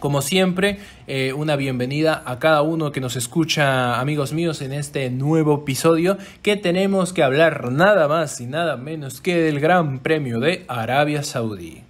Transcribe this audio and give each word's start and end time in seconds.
Como 0.00 0.22
siempre, 0.22 0.78
eh, 1.06 1.34
una 1.34 1.56
bienvenida 1.56 2.22
a 2.24 2.38
cada 2.38 2.62
uno 2.62 2.90
que 2.90 3.02
nos 3.02 3.16
escucha, 3.16 4.00
amigos 4.00 4.32
míos, 4.32 4.62
en 4.62 4.72
este 4.72 5.10
nuevo 5.10 5.56
episodio 5.56 6.16
que 6.40 6.56
tenemos 6.56 7.12
que 7.12 7.22
hablar 7.22 7.70
nada 7.70 8.08
más 8.08 8.40
y 8.40 8.46
nada 8.46 8.78
menos 8.78 9.20
que 9.20 9.36
del 9.36 9.60
Gran 9.60 9.98
Premio 9.98 10.40
de 10.40 10.64
Arabia 10.68 11.22
Saudí. 11.22 11.82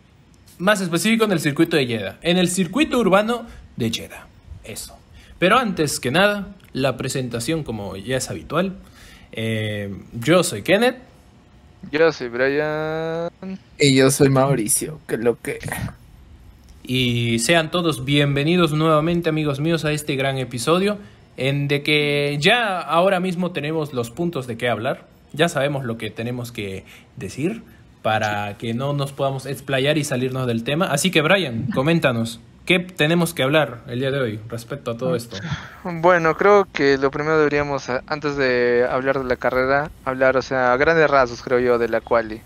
Más 0.58 0.80
específico 0.80 1.24
en 1.24 1.30
el 1.30 1.38
circuito 1.38 1.76
de 1.76 1.86
Jeddah, 1.86 2.18
en 2.22 2.36
el 2.36 2.48
circuito 2.48 2.98
urbano 2.98 3.46
de 3.76 3.90
Jeddah. 3.92 4.26
Eso. 4.64 4.98
Pero 5.38 5.56
antes 5.56 6.00
que 6.00 6.10
nada, 6.10 6.48
la 6.72 6.96
presentación 6.96 7.62
como 7.62 7.96
ya 7.96 8.16
es 8.16 8.28
habitual. 8.28 8.74
Eh, 9.30 9.94
yo 10.14 10.42
soy 10.42 10.62
Kenneth. 10.62 10.96
Yo 11.92 12.10
soy 12.10 12.28
Brian. 12.28 13.30
Y 13.78 13.94
yo 13.94 14.10
soy 14.10 14.30
Mauricio, 14.30 14.98
que 15.06 15.16
lo 15.16 15.40
que... 15.40 15.60
Y 16.92 17.38
sean 17.38 17.70
todos 17.70 18.04
bienvenidos 18.04 18.72
nuevamente, 18.72 19.28
amigos 19.28 19.60
míos, 19.60 19.84
a 19.84 19.92
este 19.92 20.16
gran 20.16 20.38
episodio, 20.38 20.98
en 21.36 21.68
de 21.68 21.84
que 21.84 22.36
ya 22.40 22.80
ahora 22.80 23.20
mismo 23.20 23.52
tenemos 23.52 23.92
los 23.92 24.10
puntos 24.10 24.48
de 24.48 24.56
qué 24.56 24.68
hablar, 24.68 25.06
ya 25.32 25.48
sabemos 25.48 25.84
lo 25.84 25.98
que 25.98 26.10
tenemos 26.10 26.50
que 26.50 26.84
decir 27.14 27.62
para 28.02 28.58
que 28.58 28.74
no 28.74 28.92
nos 28.92 29.12
podamos 29.12 29.46
explayar 29.46 29.98
y 29.98 30.02
salirnos 30.02 30.48
del 30.48 30.64
tema. 30.64 30.86
Así 30.86 31.12
que, 31.12 31.22
Brian, 31.22 31.68
coméntanos, 31.72 32.40
¿qué 32.66 32.80
tenemos 32.80 33.34
que 33.34 33.44
hablar 33.44 33.82
el 33.86 34.00
día 34.00 34.10
de 34.10 34.20
hoy 34.20 34.40
respecto 34.48 34.90
a 34.90 34.96
todo 34.96 35.14
esto? 35.14 35.36
Bueno, 35.84 36.36
creo 36.36 36.66
que 36.72 36.98
lo 36.98 37.12
primero 37.12 37.38
deberíamos, 37.38 37.88
antes 38.08 38.36
de 38.36 38.84
hablar 38.90 39.20
de 39.20 39.26
la 39.26 39.36
carrera, 39.36 39.92
hablar, 40.04 40.36
o 40.36 40.42
sea, 40.42 40.72
a 40.72 40.76
grandes 40.76 41.08
rasgos, 41.08 41.40
creo 41.40 41.60
yo, 41.60 41.78
de 41.78 41.88
la 41.88 42.00
quali. 42.00 42.40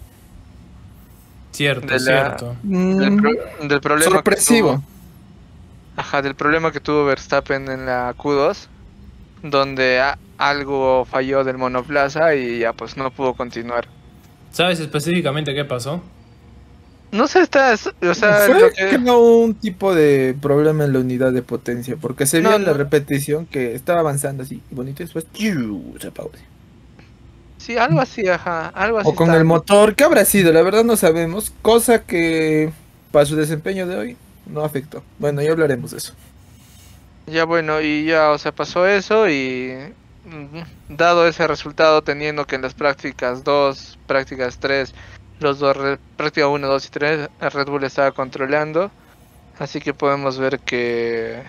Cierto, 1.54 1.86
De 1.86 1.92
la- 1.94 1.98
cierto. 2.00 2.56
Del, 2.64 3.16
pro- 3.16 3.66
del 3.68 3.80
problema 3.80 4.10
Sorpresivo. 4.16 4.70
tuvo- 4.74 4.82
ajá, 5.96 6.20
del 6.20 6.34
problema 6.34 6.72
que 6.72 6.80
tuvo 6.80 7.04
Verstappen 7.04 7.68
en 7.70 7.86
la 7.86 8.12
Q2, 8.16 8.66
donde 9.42 10.00
a- 10.00 10.18
algo 10.36 11.04
falló 11.04 11.44
del 11.44 11.56
monoplaza 11.58 12.34
y 12.34 12.58
ya 12.58 12.72
pues 12.72 12.96
no 12.96 13.10
pudo 13.12 13.34
continuar. 13.34 13.86
¿Sabes 14.50 14.80
específicamente 14.80 15.54
qué 15.54 15.64
pasó? 15.64 16.02
No 17.12 17.28
sé, 17.28 17.42
está, 17.42 17.74
o 17.74 18.14
sea, 18.14 18.38
Fue 18.46 18.60
lo 18.60 18.70
que- 18.72 18.88
que 18.88 18.98
no 18.98 19.18
hubo 19.18 19.38
un 19.44 19.54
tipo 19.54 19.94
de 19.94 20.34
problema 20.42 20.84
en 20.84 20.92
la 20.92 20.98
unidad 20.98 21.32
de 21.32 21.42
potencia, 21.42 21.96
porque 22.00 22.26
se 22.26 22.40
vio 22.40 22.50
No, 22.50 22.56
en 22.56 22.64
la 22.64 22.72
repetición 22.72 23.46
que 23.46 23.76
estaba 23.76 24.00
avanzando 24.00 24.42
así, 24.42 24.60
bonito, 24.72 25.04
y 25.04 25.06
después 25.06 25.24
se 26.00 26.08
apagó. 26.08 26.30
así. 26.34 26.42
Sí, 27.64 27.78
algo 27.78 28.00
así, 28.00 28.28
ajá, 28.28 28.68
algo 28.68 28.98
así. 28.98 29.08
O 29.08 29.14
con 29.14 29.28
está. 29.28 29.38
el 29.38 29.44
motor, 29.44 29.94
¿qué 29.94 30.04
habrá 30.04 30.24
sido? 30.24 30.52
La 30.52 30.62
verdad 30.62 30.84
no 30.84 30.96
sabemos, 30.96 31.52
cosa 31.62 32.02
que 32.02 32.70
para 33.10 33.26
su 33.26 33.36
desempeño 33.36 33.86
de 33.86 33.96
hoy 33.96 34.16
no 34.46 34.64
afectó. 34.64 35.02
Bueno, 35.18 35.40
ya 35.42 35.52
hablaremos 35.52 35.92
de 35.92 35.98
eso. 35.98 36.14
Ya 37.26 37.44
bueno, 37.44 37.80
y 37.80 38.04
ya, 38.04 38.30
o 38.30 38.38
sea, 38.38 38.52
pasó 38.52 38.86
eso 38.86 39.28
y 39.30 39.72
mm, 40.26 40.94
dado 40.94 41.26
ese 41.26 41.46
resultado, 41.46 42.02
teniendo 42.02 42.46
que 42.46 42.56
en 42.56 42.62
las 42.62 42.74
prácticas 42.74 43.44
2, 43.44 43.98
prácticas 44.06 44.58
3, 44.58 44.94
los 45.40 45.58
dos, 45.58 45.76
práctica 46.16 46.48
1, 46.48 46.66
2 46.66 46.86
y 46.86 46.90
3, 46.90 47.28
Red 47.40 47.66
Bull 47.66 47.84
estaba 47.84 48.12
controlando, 48.12 48.90
así 49.58 49.80
que 49.80 49.94
podemos 49.94 50.38
ver 50.38 50.60
que, 50.60 51.42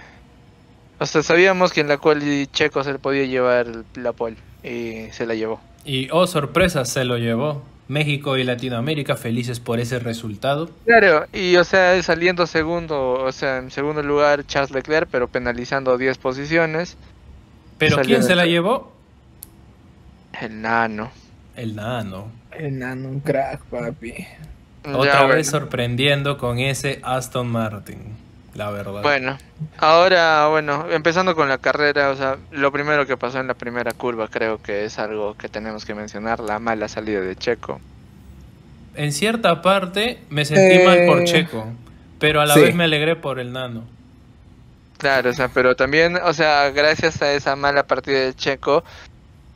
o 0.98 1.06
sea, 1.06 1.22
sabíamos 1.24 1.74
que 1.74 1.82
en 1.82 1.90
la 1.90 1.98
cual 1.98 2.22
Checo 2.54 2.84
se 2.84 2.94
le 2.94 3.00
podía 3.00 3.26
llevar 3.26 3.68
la 3.96 4.14
pole 4.14 4.38
y 4.64 5.12
se 5.12 5.26
la 5.26 5.36
llevó. 5.36 5.60
Y, 5.86 6.10
oh 6.12 6.28
sorpresa, 6.28 6.84
se 6.86 7.06
lo 7.06 7.18
llevó. 7.18 7.64
México 7.88 8.38
y 8.38 8.44
Latinoamérica 8.44 9.16
felices 9.16 9.60
por 9.60 9.80
ese 9.80 10.00
resultado. 10.00 10.70
Claro, 10.86 11.26
y 11.34 11.56
o 11.58 11.64
sea, 11.64 12.02
saliendo 12.04 12.46
segundo, 12.48 13.14
o 13.14 13.32
sea, 13.32 13.58
en 13.58 13.72
segundo 13.72 14.04
lugar 14.04 14.46
Charles 14.46 14.72
Leclerc, 14.72 15.08
pero 15.12 15.28
penalizando 15.28 15.98
10 15.98 16.18
posiciones, 16.20 16.98
Pero 17.78 18.00
¿quién 18.02 18.24
se 18.24 18.36
la 18.36 18.46
llevó? 18.46 18.94
el 20.42 20.62
nano. 20.62 21.12
El 21.56 21.76
nano. 21.76 22.32
Enano, 22.52 23.10
un 23.10 23.20
crack, 23.22 23.64
papi. 23.66 24.14
Otra 24.84 25.22
Ya, 25.22 25.26
vez 25.26 25.50
bueno. 25.52 25.66
sorprendiendo 25.66 26.38
con 26.38 26.60
ese 26.60 27.00
Aston 27.04 27.48
Martin. 27.48 28.18
La 28.56 28.72
verdad. 28.72 29.02
Bueno, 29.02 29.38
ahora, 29.78 30.48
bueno, 30.48 30.88
empezando 30.90 31.36
con 31.36 31.50
la 31.50 31.58
carrera, 31.58 32.10
o 32.10 32.16
sea, 32.16 32.38
lo 32.52 32.72
primero 32.72 33.06
que 33.06 33.18
pasó 33.18 33.40
en 33.40 33.48
la 33.48 33.54
primera 33.54 33.92
curva 33.92 34.30
creo 34.30 34.62
que 34.62 34.86
es 34.86 34.98
algo 34.98 35.36
que 35.36 35.50
tenemos 35.50 35.84
que 35.84 35.94
mencionar, 35.94 36.40
la 36.40 36.58
mala 36.60 36.88
salida 36.88 37.20
de 37.20 37.36
Checo. 37.36 37.82
En 38.96 39.12
cierta 39.12 39.62
parte 39.62 40.22
me 40.30 40.46
sentí 40.46 40.82
Eh, 40.82 40.86
mal 40.86 41.06
por 41.06 41.26
Checo. 41.26 41.68
Pero 42.18 42.40
a 42.40 42.46
la 42.46 42.54
sí. 42.54 42.62
vez 42.62 42.76
me 42.76 42.86
alegré 42.86 43.18
por 43.18 43.40
el 43.40 43.52
nano. 43.52 43.84
Claro, 44.98 45.32
o 45.32 45.34
sea, 45.34 45.50
pero 45.50 45.76
también, 45.76 46.16
o 46.24 46.32
sea, 46.32 46.70
gracias 46.72 47.22
a 47.22 47.34
esa 47.34 47.58
mala 47.58 47.86
partida 47.86 48.20
de 48.20 48.34
Checo 48.34 48.84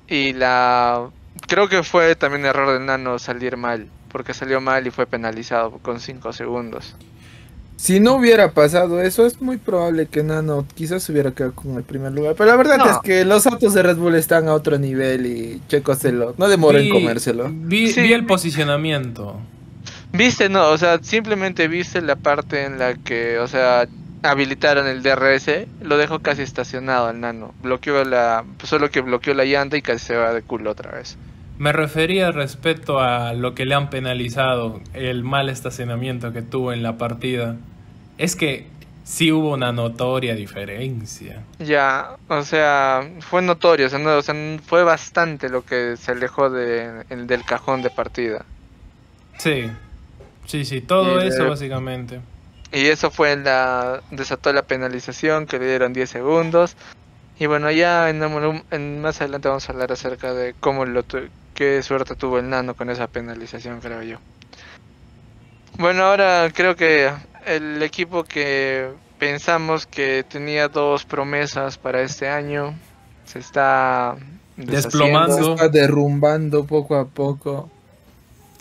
y 0.07 0.33
la... 0.33 1.09
Creo 1.47 1.69
que 1.69 1.83
fue 1.83 2.15
también 2.15 2.45
error 2.45 2.73
del 2.73 2.85
Nano 2.85 3.17
salir 3.17 3.55
mal, 3.55 3.87
porque 4.11 4.33
salió 4.33 4.59
mal 4.59 4.85
y 4.85 4.91
fue 4.91 5.07
penalizado 5.07 5.71
con 5.79 6.01
5 6.01 6.33
segundos. 6.33 6.95
Si 7.81 8.01
no 8.01 8.15
hubiera 8.15 8.51
pasado 8.51 8.99
eso, 8.99 9.25
es 9.25 9.41
muy 9.41 9.55
probable 9.55 10.07
que 10.07 10.21
Nano 10.21 10.65
quizás 10.75 11.01
se 11.01 11.13
hubiera 11.13 11.31
quedado 11.31 11.53
con 11.55 11.77
el 11.77 11.83
primer 11.83 12.11
lugar. 12.11 12.35
Pero 12.37 12.49
la 12.49 12.57
verdad 12.57 12.77
No. 12.77 12.85
es 12.91 12.97
que 13.01 13.23
los 13.23 13.47
autos 13.47 13.73
de 13.73 13.81
Red 13.81 13.95
Bull 13.95 14.15
están 14.15 14.49
a 14.49 14.53
otro 14.53 14.77
nivel 14.77 15.25
y 15.25 15.61
Checo 15.69 15.95
se 15.95 16.11
lo... 16.11 16.35
No 16.37 16.49
demora 16.49 16.81
en 16.81 16.89
comérselo. 16.89 17.47
Vi, 17.49 17.89
Sí. 17.93 18.01
vi 18.01 18.11
el 18.11 18.25
posicionamiento. 18.25 19.39
Viste, 20.11 20.49
no, 20.49 20.67
o 20.71 20.77
sea, 20.77 20.99
simplemente 21.01 21.69
viste 21.69 22.01
la 22.01 22.17
parte 22.17 22.65
en 22.65 22.79
la 22.79 22.95
que, 22.95 23.39
o 23.39 23.47
sea, 23.47 23.87
habilitaron 24.23 24.85
el 24.85 25.01
DRS, 25.01 25.65
lo 25.81 25.97
dejó 25.97 26.19
casi 26.19 26.41
estacionado 26.41 27.07
al 27.07 27.21
nano. 27.21 27.53
Bloqueó 27.63 28.03
la, 28.03 28.43
solo 28.61 28.91
que 28.91 28.99
bloqueó 28.99 29.33
la 29.33 29.45
llanta 29.45 29.77
y 29.77 29.81
casi 29.81 30.05
se 30.07 30.17
va 30.17 30.33
de 30.33 30.41
culo 30.41 30.71
otra 30.71 30.91
vez. 30.91 31.17
Me 31.59 31.71
refería 31.73 32.31
respecto 32.31 32.99
a 32.99 33.33
lo 33.33 33.53
que 33.53 33.65
le 33.65 33.75
han 33.75 33.89
penalizado, 33.89 34.79
el 34.93 35.23
mal 35.23 35.49
estacionamiento 35.49 36.31
que 36.33 36.41
tuvo 36.41 36.71
en 36.73 36.81
la 36.83 36.97
partida. 36.97 37.57
Es 38.17 38.35
que 38.37 38.65
sí 39.03 39.31
hubo 39.33 39.53
una 39.53 39.71
notoria 39.73 40.35
diferencia. 40.35 41.43
Ya, 41.59 42.15
o 42.29 42.43
sea, 42.43 43.01
fue 43.19 43.41
notorio, 43.41 43.87
o 43.87 43.89
sea, 43.89 43.99
no, 43.99 44.15
o 44.17 44.21
sea, 44.21 44.33
fue 44.65 44.83
bastante 44.83 45.49
lo 45.49 45.65
que 45.65 45.97
se 45.97 46.13
alejó 46.13 46.49
de, 46.49 47.03
el- 47.09 47.27
del 47.27 47.43
cajón 47.43 47.81
de 47.81 47.89
partida. 47.89 48.45
Sí, 49.37 49.69
sí, 50.45 50.63
sí, 50.63 50.79
todo 50.81 51.21
Y 51.23 51.27
eso 51.27 51.43
de- 51.43 51.49
básicamente. 51.49 52.21
Y 52.71 52.85
eso 52.85 53.11
fue 53.11 53.35
la, 53.35 54.01
desató 54.11 54.53
la 54.53 54.61
penalización 54.61 55.45
que 55.45 55.59
le 55.59 55.67
dieron 55.67 55.91
10 55.91 56.09
segundos. 56.09 56.77
Y 57.37 57.47
bueno, 57.47 57.69
ya 57.71 58.09
en, 58.09 58.21
en- 58.71 59.01
más 59.01 59.19
adelante 59.21 59.47
vamos 59.47 59.67
a 59.67 59.73
hablar 59.73 59.91
acerca 59.91 60.33
de 60.33 60.53
cómo 60.59 60.85
lo 60.85 61.03
qué 61.59 61.83
suerte 61.83 62.15
tuvo 62.15 62.39
el 62.39 62.49
nano 62.49 62.73
con 62.73 62.89
esa 62.89 63.07
penalización, 63.07 63.81
creo 63.81 64.01
yo. 64.01 64.17
Bueno, 65.77 66.03
ahora 66.03 66.49
creo 66.53 66.77
que 66.77 67.11
el 67.45 67.83
equipo 67.83 68.23
que 68.23 68.87
pensamos 69.17 69.85
que 69.85 70.23
tenía 70.23 70.69
dos 70.69 71.03
promesas 71.03 71.77
para 71.77 72.01
este 72.01 72.29
año 72.29 72.73
se 73.25 73.39
está 73.39 74.15
deshaciendo. 74.55 74.71
Se 74.81 74.87
Desplomando. 74.87 75.53
está 75.55 75.67
derrumbando 75.67 76.65
poco 76.65 76.95
a 76.95 77.05
poco. 77.05 77.69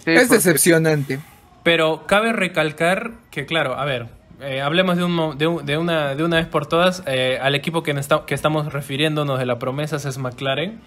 Sí, 0.05 0.11
es 0.13 0.23
porque- 0.23 0.35
decepcionante. 0.35 1.21
Pero 1.63 2.05
cabe 2.07 2.33
recalcar 2.33 3.13
que, 3.31 3.47
claro, 3.47 3.79
a 3.79 3.85
ver, 3.85 4.07
eh, 4.41 4.61
hablemos 4.61 4.97
de, 4.97 5.05
un, 5.05 5.13
mo- 5.13 5.35
de, 5.35 5.47
un- 5.47 5.65
de 5.67 5.77
una, 5.79 6.15
de 6.17 6.25
una 6.25 6.37
vez 6.39 6.47
por 6.47 6.67
todas. 6.67 7.03
eh, 7.07 7.39
al 7.41 7.55
equipo 7.55 7.83
que, 7.85 7.93
esta- 7.93 8.25
que 8.27 8.35
estamos 8.35 8.73
refiriéndonos 8.73 9.39
de 9.39 9.47
la 9.47 9.59
promesa 9.61 9.97
es 9.97 10.19
McLaren. 10.19 10.81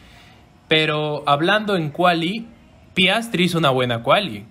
Pero 0.71 1.23
hablando 1.27 1.75
en 1.75 1.89
quali, 1.89 2.47
Piastri 2.93 3.43
hizo 3.43 3.57
una 3.57 3.71
buena 3.71 4.03
quali. 4.03 4.45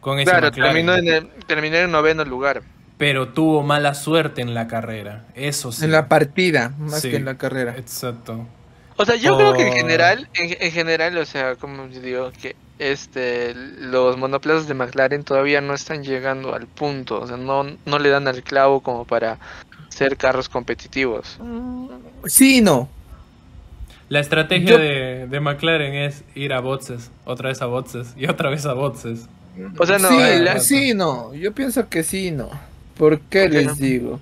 Con 0.00 0.20
ese 0.20 0.30
Claro, 0.30 0.46
McLaren. 0.48 0.72
terminó 0.86 0.94
en, 0.94 1.08
el, 1.08 1.28
terminó 1.48 1.76
en 1.78 1.90
noveno 1.90 2.24
lugar. 2.24 2.62
Pero 2.96 3.30
tuvo 3.30 3.64
mala 3.64 3.94
suerte 3.94 4.40
en 4.40 4.54
la 4.54 4.68
carrera. 4.68 5.24
Eso 5.34 5.72
sí. 5.72 5.84
En 5.84 5.90
la 5.90 6.06
partida, 6.08 6.72
más 6.78 7.00
Sí. 7.02 7.10
que 7.10 7.16
en 7.16 7.24
la 7.24 7.36
carrera. 7.36 7.74
Exacto. 7.76 8.46
O 8.96 9.04
sea, 9.04 9.16
yo 9.16 9.36
creo 9.36 9.52
que 9.54 9.62
en 9.62 9.68
Por- 9.70 9.76
general, 9.78 10.28
en, 10.34 10.56
en 10.60 10.70
general, 10.72 11.18
o 11.18 11.26
sea, 11.26 11.56
como 11.56 11.88
yo 11.88 12.00
digo, 12.00 12.30
que 12.40 12.54
este, 12.78 13.52
los 13.54 14.16
monoplazas 14.16 14.68
de 14.68 14.74
McLaren 14.74 15.24
todavía 15.24 15.60
no 15.60 15.74
están 15.74 16.04
llegando 16.04 16.54
al 16.54 16.66
punto, 16.68 17.20
o 17.20 17.26
sea, 17.26 17.36
no, 17.36 17.64
no 17.84 17.98
le 17.98 18.08
dan 18.10 18.28
al 18.28 18.42
clavo 18.44 18.80
como 18.80 19.04
para 19.04 19.38
ser 19.88 20.16
carros 20.16 20.48
competitivos. 20.48 21.38
Sí 22.26 22.58
y 22.58 22.60
no. 22.60 22.88
La 24.08 24.20
estrategia 24.20 24.70
Yo- 24.72 24.78
de, 24.78 25.26
de 25.28 25.40
McLaren 25.40 25.94
es 25.94 26.22
ir 26.34 26.52
a 26.52 26.60
boxes, 26.60 27.10
otra 27.24 27.48
vez 27.48 27.60
a 27.62 27.66
boxes 27.66 28.14
y 28.16 28.26
otra 28.26 28.50
vez 28.50 28.64
a 28.66 28.72
boxes. 28.72 29.26
O 29.78 29.86
sea, 29.86 29.98
no, 29.98 30.08
sí, 30.08 30.16
la- 30.42 30.60
sí 30.60 30.94
no. 30.94 31.34
Yo 31.34 31.52
pienso 31.54 31.88
que 31.88 32.02
sí 32.02 32.28
y 32.28 32.30
no. 32.30 32.50
¿Por 32.96 33.20
qué 33.20 33.42
¿Por 33.42 33.50
qué 33.50 33.56
les 33.58 33.66
no? 33.66 33.74
digo? 33.74 34.20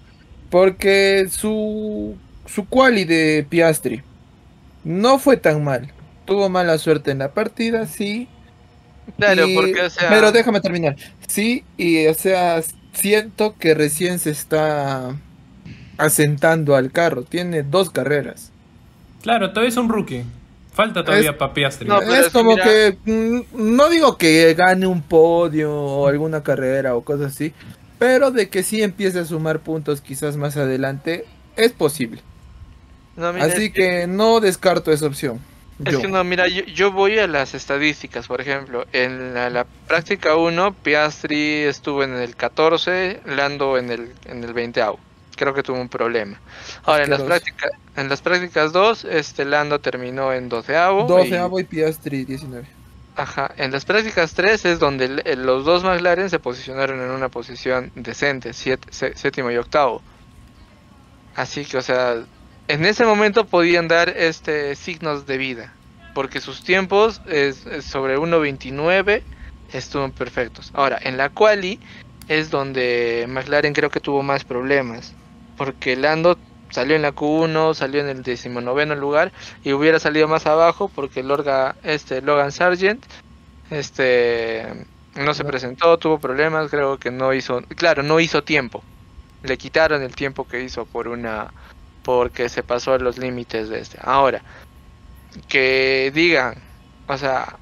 Porque 0.50 1.26
su, 1.30 2.16
su 2.46 2.66
quali 2.68 3.04
de 3.04 3.44
Piastri 3.48 4.02
no 4.84 5.18
fue 5.18 5.36
tan 5.36 5.62
mal. 5.64 5.90
Tuvo 6.24 6.48
mala 6.48 6.78
suerte 6.78 7.10
en 7.10 7.18
la 7.18 7.32
partida, 7.34 7.86
sí. 7.86 8.28
Claro, 9.18 9.46
y- 9.46 9.54
porque, 9.54 9.82
o 9.82 9.90
sea, 9.90 10.08
Pero 10.08 10.32
déjame 10.32 10.60
terminar. 10.60 10.96
Sí, 11.26 11.64
y 11.76 12.06
o 12.06 12.14
sea, 12.14 12.62
siento 12.92 13.56
que 13.58 13.74
recién 13.74 14.18
se 14.18 14.30
está 14.30 15.14
asentando 15.98 16.74
al 16.76 16.90
carro. 16.92 17.22
Tiene 17.24 17.62
dos 17.62 17.90
carreras. 17.90 18.50
Claro, 19.24 19.48
todavía 19.50 19.70
es 19.70 19.76
un 19.78 19.88
rookie. 19.88 20.22
Falta 20.74 21.02
todavía 21.02 21.38
para 21.38 21.54
Piastri. 21.54 21.88
No, 21.88 22.02
es 22.02 22.28
como 22.28 22.50
mira- 22.50 22.64
que 22.64 22.96
mm, 23.06 23.40
no 23.54 23.88
digo 23.88 24.18
que 24.18 24.52
gane 24.54 24.86
un 24.86 25.00
podio 25.00 25.72
o 25.72 26.06
alguna 26.08 26.42
carrera 26.42 26.94
o 26.94 27.00
cosas 27.02 27.32
así, 27.32 27.54
pero 27.98 28.30
de 28.30 28.50
que 28.50 28.62
sí 28.62 28.82
empiece 28.82 29.18
a 29.20 29.24
sumar 29.24 29.60
puntos 29.60 30.02
quizás 30.02 30.36
más 30.36 30.58
adelante 30.58 31.24
es 31.56 31.72
posible. 31.72 32.20
no, 33.16 33.32
mira, 33.32 33.46
Así 33.46 33.66
es 33.66 33.72
que 33.72 34.06
no 34.06 34.40
descarto 34.40 34.92
esa 34.92 35.06
opción. 35.06 35.40
Es 35.84 35.94
Yo. 35.94 36.00
que 36.02 36.08
no, 36.08 36.22
mira, 36.22 36.46
yo, 36.48 36.62
yo 36.66 36.92
voy 36.92 37.18
a 37.18 37.26
las 37.26 37.54
estadísticas, 37.54 38.26
por 38.28 38.40
ejemplo, 38.42 38.84
en 38.92 39.32
la, 39.32 39.48
la 39.48 39.66
práctica 39.88 40.36
1, 40.36 40.74
Piastri 40.82 41.62
estuvo 41.62 42.02
en 42.04 42.12
el 42.14 42.36
14, 42.36 43.20
Lando 43.24 43.78
en 43.78 43.90
el, 43.90 44.12
en 44.26 44.44
el 44.44 44.52
20 44.52 44.82
Creo 45.36 45.54
que 45.54 45.62
tuvo 45.62 45.80
un 45.80 45.88
problema. 45.88 46.40
Ahora, 46.84 47.04
en 47.04 47.10
las, 47.10 47.22
prácticas, 47.22 47.70
en 47.96 48.08
las 48.08 48.20
prácticas 48.22 48.72
2, 48.72 49.04
este 49.04 49.44
Lando 49.44 49.80
terminó 49.80 50.32
en 50.32 50.48
12 50.48 50.72
12 50.72 51.40
y 51.60 51.64
Piastri 51.64 52.24
19. 52.24 52.66
Ajá, 53.16 53.52
en 53.56 53.70
las 53.70 53.84
prácticas 53.84 54.34
3 54.34 54.64
es 54.64 54.78
donde 54.80 55.08
los 55.36 55.64
dos 55.64 55.84
McLaren 55.84 56.30
se 56.30 56.40
posicionaron 56.40 57.00
en 57.00 57.10
una 57.10 57.28
posición 57.28 57.92
decente, 57.94 58.52
siete- 58.52 58.88
séptimo 58.90 59.50
y 59.52 59.56
octavo. 59.56 60.02
Así 61.36 61.64
que, 61.64 61.76
o 61.78 61.82
sea, 61.82 62.16
en 62.68 62.84
ese 62.84 63.04
momento 63.04 63.44
podían 63.44 63.88
dar 63.88 64.08
este 64.08 64.74
signos 64.74 65.26
de 65.26 65.38
vida, 65.38 65.72
porque 66.14 66.40
sus 66.40 66.64
tiempos 66.64 67.20
es, 67.26 67.66
es 67.66 67.84
sobre 67.84 68.18
1.29 68.18 69.22
estuvieron 69.72 70.12
perfectos. 70.12 70.70
Ahora, 70.74 70.98
en 71.02 71.16
la 71.16 71.28
quali 71.28 71.80
es 72.28 72.50
donde 72.50 73.26
McLaren 73.28 73.74
creo 73.74 73.90
que 73.90 74.00
tuvo 74.00 74.22
más 74.22 74.44
problemas, 74.44 75.12
porque 75.56 75.96
Lando 75.96 76.38
salió 76.70 76.96
en 76.96 77.02
la 77.02 77.14
Q1, 77.14 77.74
salió 77.74 78.00
en 78.00 78.08
el 78.08 78.22
decimonoveno 78.22 78.94
lugar 78.94 79.32
y 79.62 79.72
hubiera 79.72 79.98
salido 79.98 80.28
más 80.28 80.46
abajo 80.46 80.90
porque 80.94 81.22
Lorga, 81.22 81.76
este, 81.82 82.20
Logan 82.20 82.52
Sargent 82.52 83.04
este, 83.70 84.86
no 85.14 85.34
se 85.34 85.44
presentó, 85.44 85.98
tuvo 85.98 86.18
problemas, 86.18 86.70
creo 86.70 86.98
que 86.98 87.10
no 87.10 87.32
hizo, 87.32 87.62
claro, 87.76 88.02
no 88.02 88.20
hizo 88.20 88.42
tiempo. 88.42 88.82
Le 89.42 89.58
quitaron 89.58 90.02
el 90.02 90.14
tiempo 90.14 90.46
que 90.48 90.62
hizo 90.62 90.86
por 90.86 91.08
una 91.08 91.52
porque 92.02 92.48
se 92.48 92.62
pasó 92.62 92.92
a 92.92 92.98
los 92.98 93.18
límites 93.18 93.68
de 93.68 93.80
este. 93.80 93.98
Ahora, 94.02 94.42
que 95.48 96.12
digan, 96.14 96.54
o 97.08 97.16
sea, 97.16 97.56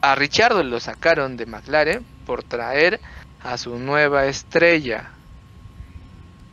a 0.00 0.14
Richardo 0.14 0.62
lo 0.62 0.80
sacaron 0.80 1.36
de 1.36 1.46
McLaren 1.46 2.04
por 2.26 2.42
traer 2.42 3.00
a 3.42 3.56
su 3.56 3.78
nueva 3.78 4.26
estrella. 4.26 5.10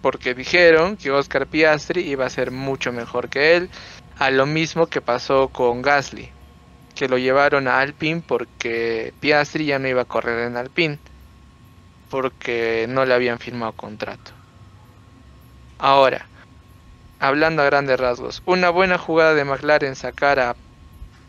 Porque 0.01 0.34
dijeron 0.34 0.98
que 0.98 1.12
Oscar 1.12 1.48
Piastri 1.48 2.01
iba 2.01 2.25
a 2.25 2.30
ser 2.30 2.51
mucho 2.51 2.92
mejor 2.92 3.30
que 3.30 3.56
él. 3.56 3.69
A 4.18 4.31
lo 4.31 4.46
mismo 4.46 4.88
que 4.88 5.01
pasó 5.01 5.50
con 5.50 5.81
Gasly. 5.81 6.30
Que 6.96 7.07
lo 7.07 7.18
llevaron 7.18 7.68
a 7.68 7.80
Alpine 7.80 8.22
porque 8.25 9.13
Piastri 9.19 9.66
ya 9.66 9.80
no 9.80 9.88
iba 9.88 10.01
a 10.01 10.06
correr 10.06 10.48
en 10.48 10.57
Alpine. 10.57 11.00
Porque 12.10 12.86
no 12.90 13.06
le 13.06 13.13
habían 13.13 13.40
firmado 13.40 13.74
contrato. 13.74 14.31
Ahora, 15.78 16.25
hablando 17.19 17.62
a 17.62 17.66
grandes 17.66 18.00
rasgos, 18.00 18.42
una 18.45 18.69
buena 18.69 18.98
jugada 18.98 19.34
de 19.34 19.45
McLaren 19.45 19.95
sacar 19.95 20.40
a, 20.40 20.56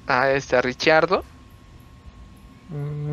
a 0.06 0.30
este 0.30 0.56
a 0.56 0.62
Richardo, 0.62 1.24
Mm, 2.70 3.12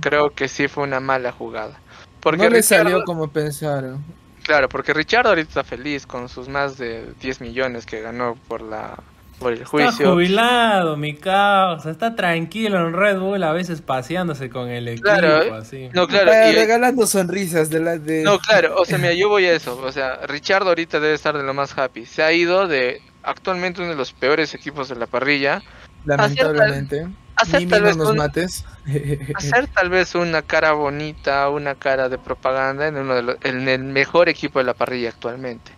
creo 0.00 0.30
que 0.30 0.48
sí 0.48 0.68
fue 0.68 0.84
una 0.84 1.00
mala 1.00 1.32
jugada. 1.32 1.78
Porque 2.20 2.44
no 2.44 2.50
le 2.50 2.62
salió 2.62 3.04
como 3.04 3.28
pensaron. 3.28 4.04
Claro, 4.46 4.68
porque 4.68 4.94
Richard 4.94 5.26
ahorita 5.26 5.48
está 5.48 5.64
feliz 5.64 6.06
con 6.06 6.28
sus 6.28 6.48
más 6.48 6.78
de 6.78 7.12
10 7.20 7.40
millones 7.40 7.84
que 7.84 8.00
ganó 8.00 8.36
por 8.48 8.62
la 8.62 8.94
por 9.40 9.52
el 9.52 9.58
Está 9.58 9.68
juicio. 9.68 10.12
jubilado, 10.12 10.96
mi 10.96 11.14
causa. 11.14 11.90
Está 11.90 12.14
tranquilo 12.16 12.78
en 12.86 12.94
Red 12.94 13.18
Bull, 13.18 13.42
a 13.42 13.52
veces 13.52 13.82
paseándose 13.82 14.48
con 14.48 14.68
el 14.70 14.88
equipo, 14.88 15.02
Claro, 15.08 15.54
así. 15.56 15.90
No, 15.92 16.06
claro, 16.08 16.32
Eh, 16.32 16.52
y- 16.52 16.54
regalando 16.54 17.06
sonrisas 17.06 17.68
de 17.68 17.80
la 17.80 17.98
de 17.98 18.22
no, 18.22 18.38
claro, 18.38 18.76
o 18.80 18.84
sea, 18.86 18.96
mira, 18.96 19.12
yo 19.18 19.28
voy 19.28 19.44
a 19.44 19.52
eso, 19.52 19.76
o 19.78 19.92
sea, 19.92 20.20
Richard 20.26 20.62
ahorita 20.62 21.00
debe 21.00 21.12
estar 21.14 21.36
de 21.36 21.42
lo 21.42 21.52
más 21.52 21.76
happy. 21.76 22.06
Se 22.06 22.22
ha 22.22 22.32
ido 22.32 22.66
de 22.66 23.02
actualmente 23.24 23.82
uno 23.82 23.90
de 23.90 23.96
los 23.96 24.12
peores 24.14 24.54
equipos 24.54 24.88
de 24.88 24.94
la 24.96 25.06
parrilla 25.06 25.60
lamentablemente. 26.06 27.06
Hacer 27.36 27.60
Mimi, 27.60 27.70
tal 27.70 27.80
no 27.82 27.86
vez 27.88 27.96
nos 27.96 28.10
un- 28.10 28.16
mates. 28.16 28.64
hacer 29.34 29.68
tal 29.68 29.88
vez 29.90 30.14
una 30.14 30.42
cara 30.42 30.72
bonita, 30.72 31.48
una 31.50 31.74
cara 31.74 32.08
de 32.08 32.18
propaganda 32.18 32.86
en 32.88 32.96
uno 32.96 33.14
de 33.14 33.22
los, 33.22 33.36
en 33.44 33.68
el 33.68 33.82
mejor 33.84 34.28
equipo 34.28 34.58
de 34.58 34.64
la 34.64 34.74
parrilla 34.74 35.10
actualmente. 35.10 35.72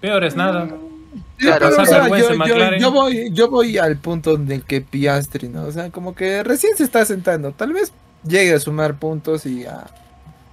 Peor 0.00 0.24
es 0.24 0.36
nada. 0.36 0.66
Sí, 0.68 1.46
Claro, 1.46 1.66
pero, 1.66 1.76
pasar 1.76 1.82
o 1.82 1.86
sea, 1.86 1.98
vergüenza, 2.02 2.28
yo, 2.28 2.34
yo- 2.34 2.38
McLaren. 2.38 2.80
yo 2.80 2.90
voy, 2.90 3.30
yo 3.32 3.50
voy 3.50 3.78
al 3.78 3.96
punto 3.98 4.34
en 4.34 4.50
el 4.50 4.62
que 4.64 4.80
Piastri, 4.80 5.48
¿no? 5.48 5.64
O 5.64 5.72
sea, 5.72 5.90
como 5.90 6.14
que 6.14 6.42
recién 6.42 6.76
se 6.76 6.84
está 6.84 7.04
sentando. 7.04 7.52
Tal 7.52 7.72
vez 7.72 7.92
llegue 8.26 8.54
a 8.54 8.58
sumar 8.60 8.94
puntos 8.96 9.44
y 9.46 9.64
a 9.66 9.86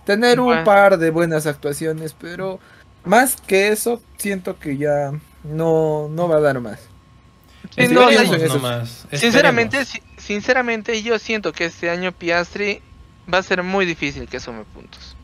tener 0.05 0.39
un 0.39 0.63
par 0.63 0.97
de 0.97 1.11
buenas 1.11 1.45
actuaciones, 1.47 2.15
pero 2.19 2.59
más 3.05 3.37
que 3.47 3.69
eso, 3.69 4.01
siento 4.17 4.59
que 4.59 4.77
ya 4.77 5.11
no, 5.43 6.09
no 6.09 6.27
va 6.27 6.37
a 6.37 6.41
dar 6.41 6.59
más. 6.59 6.79
No, 7.87 8.11
nomás, 8.11 9.07
Sinceramente, 9.13 9.85
sinceramente 10.17 11.01
yo 11.01 11.17
siento 11.17 11.53
que 11.53 11.65
este 11.65 11.89
año 11.89 12.11
Piastri 12.11 12.81
va 13.31 13.37
a 13.37 13.43
ser 13.43 13.63
muy 13.63 13.85
difícil 13.85 14.27
que 14.27 14.39
sume 14.39 14.65
puntos. 14.65 15.15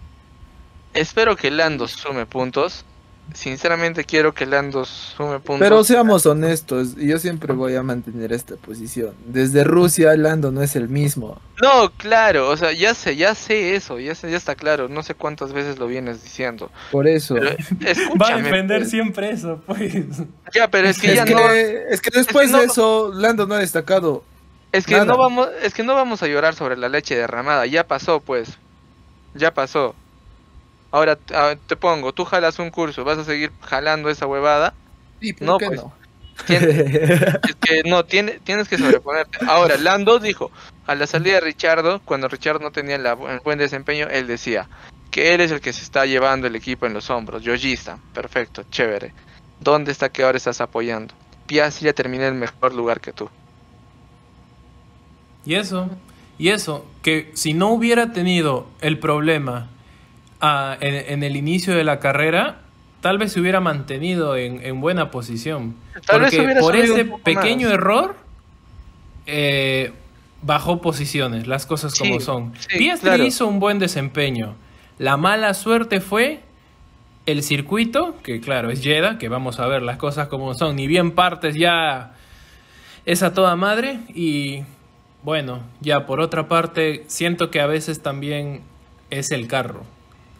Espero 0.94 1.36
que 1.36 1.51
Lando 1.51 1.88
sume 1.88 2.25
puntos. 2.25 2.86
Sinceramente 3.34 4.05
quiero 4.05 4.34
que 4.34 4.46
Lando 4.46 4.86
sume 4.86 5.39
puntos. 5.39 5.60
Pero 5.60 5.84
seamos 5.84 6.25
honestos, 6.25 6.96
y 6.98 7.08
yo 7.10 7.20
siempre 7.20 7.51
voy 7.53 7.75
a 7.75 7.84
mantener 7.84 8.32
esta 8.32 8.55
posición. 8.55 9.13
Desde 9.25 9.63
Rusia, 9.65 10.15
Lando 10.15 10.51
no 10.51 10.62
es 10.62 10.75
el 10.77 10.88
mismo. 10.88 11.41
No, 11.62 11.91
claro, 11.98 12.50
o 12.50 12.55
sea, 12.55 12.72
ya 12.72 12.94
sé, 12.94 13.15
ya 13.17 13.36
sé 13.36 13.75
eso, 13.75 14.00
ya 14.00 14.15
sé, 14.15 14.32
ya 14.32 14.38
está 14.38 14.55
claro. 14.55 14.88
No 14.88 15.03
sé 15.03 15.15
cuántas 15.15 15.51
veces 15.53 15.79
lo 15.79 15.88
vienes 15.88 16.24
diciendo. 16.24 16.72
Por 16.91 17.08
eso. 17.08 17.36
Pero 17.36 17.58
Va 18.22 18.29
a 18.29 18.38
defender 18.38 18.79
pues. 18.82 18.91
siempre 18.91 19.32
eso, 19.32 19.60
pues. 19.65 19.94
Ya, 20.53 20.70
pero 20.70 20.88
es 20.88 21.00
que 21.00 21.08
Es 21.10 21.15
ya 21.15 21.25
que, 21.25 21.34
no. 21.36 21.50
es 21.50 22.01
que 22.01 22.12
después 22.12 22.51
no- 22.51 22.60
de 22.60 22.65
eso, 22.65 23.12
Lando 23.13 23.48
no 23.48 23.55
ha 23.55 23.60
destacado. 23.60 24.24
Es 24.72 24.86
que 24.86 24.94
Nada. 24.94 25.05
no 25.05 25.17
vamos, 25.17 25.50
es 25.62 25.74
que 25.74 25.84
no 25.84 25.94
vamos 25.96 26.22
a 26.24 26.27
llorar 26.27 26.53
sobre 26.55 26.77
la 26.77 26.89
leche 26.89 27.15
derramada, 27.15 27.65
ya 27.65 27.86
pasó 27.88 28.20
pues. 28.22 28.58
Ya 29.34 29.53
pasó. 29.53 29.96
Ahora 30.96 31.20
ah, 31.34 31.56
te 31.68 31.75
pongo, 31.75 32.14
tú 32.14 32.24
jalas 32.24 32.58
un 32.58 32.70
curso, 32.70 33.04
vas 33.04 33.18
a 33.18 33.25
seguir 33.25 33.52
jalando 33.60 34.10
esa 34.10 34.28
huevada. 34.28 34.74
Sí, 35.20 35.34
¿por 35.34 35.46
No, 35.46 35.58
qué 35.58 35.66
pues. 35.66 35.82
no? 35.82 35.94
Es 36.48 37.56
que 37.60 37.84
no, 37.84 38.06
tiene, 38.06 38.40
tienes 38.46 38.70
que 38.70 38.78
sobreponerte. 38.78 39.40
Ahora, 39.46 39.75
Lando 39.75 40.20
dijo, 40.20 40.52
a 40.88 40.96
la 40.96 41.06
salida 41.06 41.34
de 41.34 41.42
Richardo, 41.42 42.00
cuando 42.06 42.30
Richardo 42.30 42.60
no 42.60 42.72
tenía 42.72 42.98
la 42.98 43.12
el 43.30 43.42
buen 43.42 43.60
desempeño, 43.60 44.08
él 44.10 44.25
decía 44.25 44.70
que 45.12 45.34
él 45.34 45.42
es 45.42 45.52
el 45.52 45.60
que 45.60 45.74
se 45.74 45.84
está 45.84 46.06
llevando 46.06 46.48
el 46.48 46.56
equipo 46.56 46.86
en 46.86 46.94
los 46.94 47.10
hombros. 47.10 47.44
Yoyista, 47.44 48.00
perfecto, 48.14 48.64
chévere. 48.72 49.12
¿Dónde 49.60 49.92
está 49.92 50.08
que 50.08 50.24
ahora 50.24 50.38
estás 50.38 50.62
apoyando? 50.62 51.14
Piastri 51.46 51.88
ya 51.88 51.94
terminé 51.94 52.25
en 52.28 52.36
el 52.36 52.40
mejor 52.40 52.74
lugar 52.74 53.02
que 53.02 53.12
tú. 53.12 53.30
Y 55.46 55.56
eso, 55.56 55.90
y 56.38 56.52
eso, 56.52 56.86
que 57.02 57.32
si 57.34 57.54
no 57.54 57.68
hubiera 57.72 58.14
tenido 58.14 58.70
el 58.80 58.98
problema 58.98 59.72
en, 60.80 60.96
en 61.14 61.24
el 61.24 61.36
inicio 61.36 61.75
de 61.75 61.84
la 61.84 62.00
carrera, 62.00 62.60
tal 63.02 63.18
vez 63.18 63.32
se 63.34 63.40
hubiera 63.40 63.60
mantenido 63.60 64.36
en, 64.38 64.66
en 64.66 64.82
buena 64.82 65.12
posición. 65.12 65.75
Tal 66.06 66.22
vez 66.22 66.36
Porque 66.36 66.42
hubiera 66.42 66.60
por 66.62 66.75
ese 66.75 67.06
pequeño 67.24 67.68
más. 67.68 67.74
error, 67.75 68.16
eh, 69.25 69.92
bajó 70.42 70.82
posiciones, 70.82 71.48
las 71.48 71.66
cosas 71.66 71.94
Sí, 71.94 72.04
como 72.04 72.20
son. 72.20 72.54
sí, 72.60 72.78
Piastri 72.78 73.08
claro. 73.10 73.24
hizo 73.24 73.48
un 73.48 73.60
buen 73.60 73.80
desempeño. 73.80 74.56
La 74.98 75.18
mala 75.18 75.54
suerte 75.54 76.00
fue 76.02 76.40
el 77.25 77.42
circuito, 77.44 78.16
que 78.24 78.40
claro, 78.40 78.70
es 78.70 78.82
Jeddah, 78.82 79.18
que 79.18 79.30
vamos 79.30 79.60
a 79.60 79.68
ver 79.68 79.82
las 79.82 79.98
cosas 79.98 80.28
como 80.28 80.54
son. 80.54 80.75
Ni 80.75 80.88
bien 80.88 81.12
partes 81.12 81.56
ya 81.56 82.14
es 83.06 83.24
a 83.24 83.34
toda 83.34 83.56
madre 83.56 84.00
y 84.14 84.64
bueno, 85.24 85.62
ya 85.82 86.06
por 86.06 86.20
otra 86.20 86.48
parte, 86.48 87.04
siento 87.08 87.50
que 87.50 87.60
a 87.62 87.66
veces 87.68 88.02
también 88.04 88.62
es 89.10 89.32
el 89.32 89.48
carro. 89.48 89.84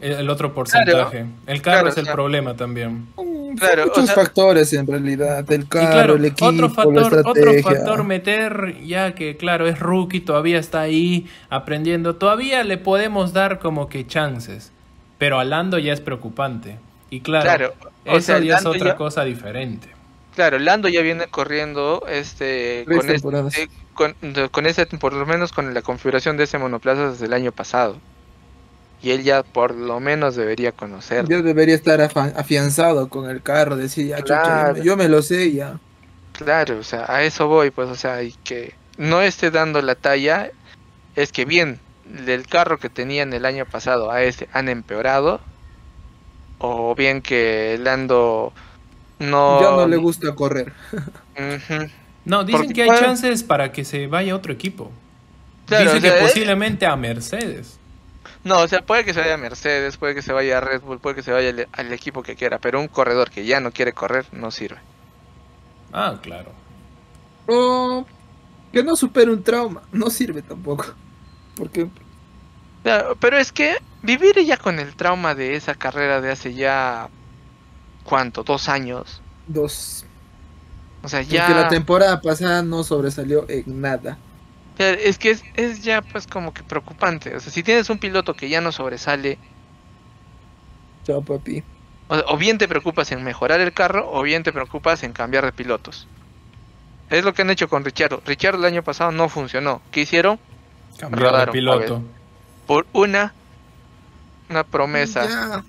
El, 0.02 0.12
el 0.14 0.30
otro 0.30 0.54
porcentaje. 0.54 1.26
el 1.48 1.62
carro 1.62 1.80
claro, 1.82 1.90
es 1.90 1.98
el 1.98 2.04
o 2.04 2.06
sea- 2.06 2.14
problema 2.14 2.56
también. 2.56 3.08
Son 3.16 3.56
Claro, 3.56 3.84
o 3.84 3.88
muchos 3.88 4.06
sea- 4.08 4.16
factores 4.16 4.74
en 4.74 4.86
realidad. 4.86 5.50
El 5.52 5.68
carro, 5.70 5.92
claro, 5.92 6.16
el 6.16 6.26
equipo, 6.26 6.46
otro 6.48 6.68
la 6.68 6.74
factor, 6.74 6.98
otro 7.26 7.32
estrategia. 7.52 7.64
factor 7.64 8.04
meter, 8.04 8.76
ya 8.86 9.16
que 9.16 9.38
claro, 9.38 9.68
es 9.68 9.80
rookie, 9.80 10.20
todavía 10.20 10.60
está 10.60 10.82
ahí 10.82 11.28
aprendiendo, 11.50 12.16
todavía 12.18 12.64
le 12.66 12.78
podemos 12.78 13.32
dar 13.32 13.60
como 13.60 13.88
que 13.88 14.06
chances, 14.06 14.72
pero 15.18 15.40
a 15.40 15.46
Lando 15.46 15.78
ya 15.80 15.94
es 15.94 16.02
preocupante. 16.02 16.78
Y 17.10 17.22
claro, 17.22 17.44
Claro, 17.46 17.74
o 18.08 18.18
eso 18.18 18.26
sea, 18.26 18.40
ya 18.40 18.58
es 18.58 18.66
otra 18.66 18.88
ya- 18.92 18.96
cosa 18.98 19.24
diferente. 19.24 19.88
Claro, 20.36 20.60
Lando 20.60 20.90
ya 20.90 21.02
viene 21.02 21.28
corriendo 21.28 22.04
este 22.10 22.84
Tres 22.86 22.98
con, 22.98 23.08
temporadas. 23.08 23.58
este 23.58 23.74
con, 23.94 24.16
con 24.52 24.66
ese 24.66 24.86
por 24.86 25.14
lo 25.14 25.26
menos 25.26 25.54
con 25.54 25.74
la 25.74 25.82
configuración 25.82 26.36
de 26.36 26.44
ese 26.44 26.58
monoplaza 26.58 27.12
desde 27.12 27.26
el 27.28 27.32
año 27.34 27.54
pasado. 27.54 27.96
Y 29.06 29.12
él 29.12 29.24
ya 29.24 29.44
por 29.44 29.76
lo 29.76 30.00
menos 30.00 30.36
debería 30.36 30.72
conocer. 30.72 31.28
Yo 31.28 31.44
debería 31.44 31.76
estar 31.76 32.02
afianzado 32.02 33.08
con 33.08 33.30
el 33.30 33.44
carro, 33.44 33.76
decir, 33.76 34.08
ya, 34.08 34.18
chucha, 34.18 34.42
Claro. 34.42 34.78
yo, 34.78 34.82
me, 34.82 34.86
yo 34.86 34.98
me 34.98 35.10
lo 35.10 35.22
sé 35.22 35.52
ya. 35.52 35.80
Claro, 36.32 36.80
o 36.80 36.84
sea, 36.84 37.06
a 37.08 37.22
eso 37.22 37.48
voy, 37.48 37.70
pues, 37.70 37.88
o 37.88 37.94
sea, 37.94 38.24
y 38.24 38.32
que 38.44 38.74
no 38.98 39.22
esté 39.22 39.52
dando 39.52 39.80
la 39.84 39.94
talla, 39.94 40.50
es 41.16 41.32
que 41.32 41.46
bien, 41.46 41.80
del 42.06 42.48
carro 42.48 42.80
que 42.80 42.90
tenían 42.90 43.32
el 43.34 43.46
año 43.46 43.68
pasado 43.68 44.10
a 44.10 44.24
este 44.24 44.50
han 44.54 44.70
empeorado, 44.70 45.40
o 46.58 46.96
bien 46.96 47.22
que 47.22 47.78
Lando 47.80 48.54
no... 49.20 49.62
Ya 49.62 49.70
no 49.70 49.88
le 49.88 49.98
gusta 49.98 50.34
correr. 50.34 50.74
No, 52.26 52.44
dicen 52.44 52.62
Porque 52.62 52.74
que 52.74 52.82
hay 52.82 53.00
chances 53.00 53.44
para 53.44 53.72
que 53.72 53.86
se 53.86 54.08
vaya 54.08 54.34
a 54.34 54.36
otro 54.36 54.52
equipo. 54.52 54.92
Claro, 55.68 55.94
Dicen 55.94 55.98
o 56.00 56.02
sea, 56.02 56.16
que 56.16 56.22
posiblemente 56.24 56.88
a 56.88 56.96
Mercedes. 56.96 57.78
No, 58.46 58.62
o 58.62 58.68
sea, 58.70 58.82
puede 58.86 59.04
que 59.04 59.14
se 59.14 59.20
vaya 59.20 59.34
a 59.34 59.38
Mercedes, 59.38 59.98
puede 59.98 60.16
que 60.16 60.22
se 60.22 60.32
vaya 60.32 60.58
a 60.60 60.62
Red 60.62 60.82
Bull, 60.84 61.02
puede 61.02 61.18
que 61.18 61.24
se 61.24 61.34
vaya 61.34 61.50
al, 61.50 61.68
al 61.74 61.92
equipo 61.94 62.24
que 62.24 62.38
quiera, 62.38 62.60
pero 62.60 62.80
un 62.80 62.88
corredor 62.88 63.30
que 63.30 63.46
ya 63.46 63.60
no 63.60 63.72
quiere 63.74 63.94
correr 63.94 64.28
no 64.32 64.52
sirve. 64.52 64.86
Ah, 65.92 66.20
claro. 66.22 66.62
O 67.48 68.06
que 68.72 68.84
no 68.84 68.96
supere 68.96 69.32
un 69.32 69.44
trauma, 69.44 69.88
no 69.92 70.10
sirve 70.10 70.44
tampoco. 70.44 70.86
Porque 71.56 71.92
Claro, 72.84 73.18
pero 73.20 73.38
es 73.38 73.52
que 73.52 73.76
vivir 74.02 74.36
ya 74.46 74.58
con 74.58 74.80
el 74.80 74.96
trauma 74.96 75.36
de 75.36 75.56
esa 75.56 75.76
carrera 75.76 76.22
de 76.22 76.32
hace 76.32 76.54
ya... 76.54 77.10
¿Cuánto? 78.04 78.44
¿Dos 78.44 78.70
años? 78.70 79.24
dos. 79.48 80.06
O 81.02 81.08
sea, 81.10 81.24
Porque 81.28 81.54
ya... 81.54 81.54
la 81.54 81.68
temporada 81.68 82.22
pasada 82.22 82.64
no 82.64 82.84
sobresalió 82.84 83.46
en 83.50 83.82
nada. 83.82 84.24
Es 84.78 85.18
que 85.20 85.32
es, 85.32 85.46
es 85.54 85.84
ya 85.84 86.02
pues 86.02 86.28
como 86.28 86.54
que 86.54 86.64
preocupante. 86.64 87.36
O 87.36 87.40
sea, 87.40 87.52
si 87.52 87.64
tienes 87.64 87.90
un 87.90 88.00
piloto 88.00 88.36
que 88.36 88.50
ya 88.50 88.62
no 88.62 88.72
sobresale, 88.72 89.42
Chao, 91.04 91.24
papi. 91.24 91.64
o, 92.08 92.16
o 92.34 92.38
bien 92.38 92.58
te 92.58 92.68
preocupas 92.68 93.12
en 93.12 93.24
mejorar 93.24 93.62
el 93.62 93.74
carro, 93.74 94.10
o 94.12 94.22
bien 94.24 94.44
te 94.44 94.54
preocupas 94.54 95.04
en 95.04 95.14
cambiar 95.14 95.46
de 95.46 95.54
pilotos. 95.54 96.08
Es 97.10 97.24
lo 97.24 97.34
que 97.34 97.44
han 97.44 97.50
hecho 97.52 97.68
con 97.70 97.86
Richard. 97.86 98.22
Richard 98.26 98.56
el 98.56 98.66
año 98.66 98.84
pasado 98.84 99.12
no 99.12 99.30
funcionó. 99.30 99.82
¿Qué 99.92 100.02
hicieron? 100.02 100.40
Cambiar 100.98 101.36
de 101.46 101.48
piloto. 101.48 102.02
Por 102.66 102.88
una 102.94 103.34
una 104.50 104.64
promesa 104.64 105.28
Ya, 105.28 105.64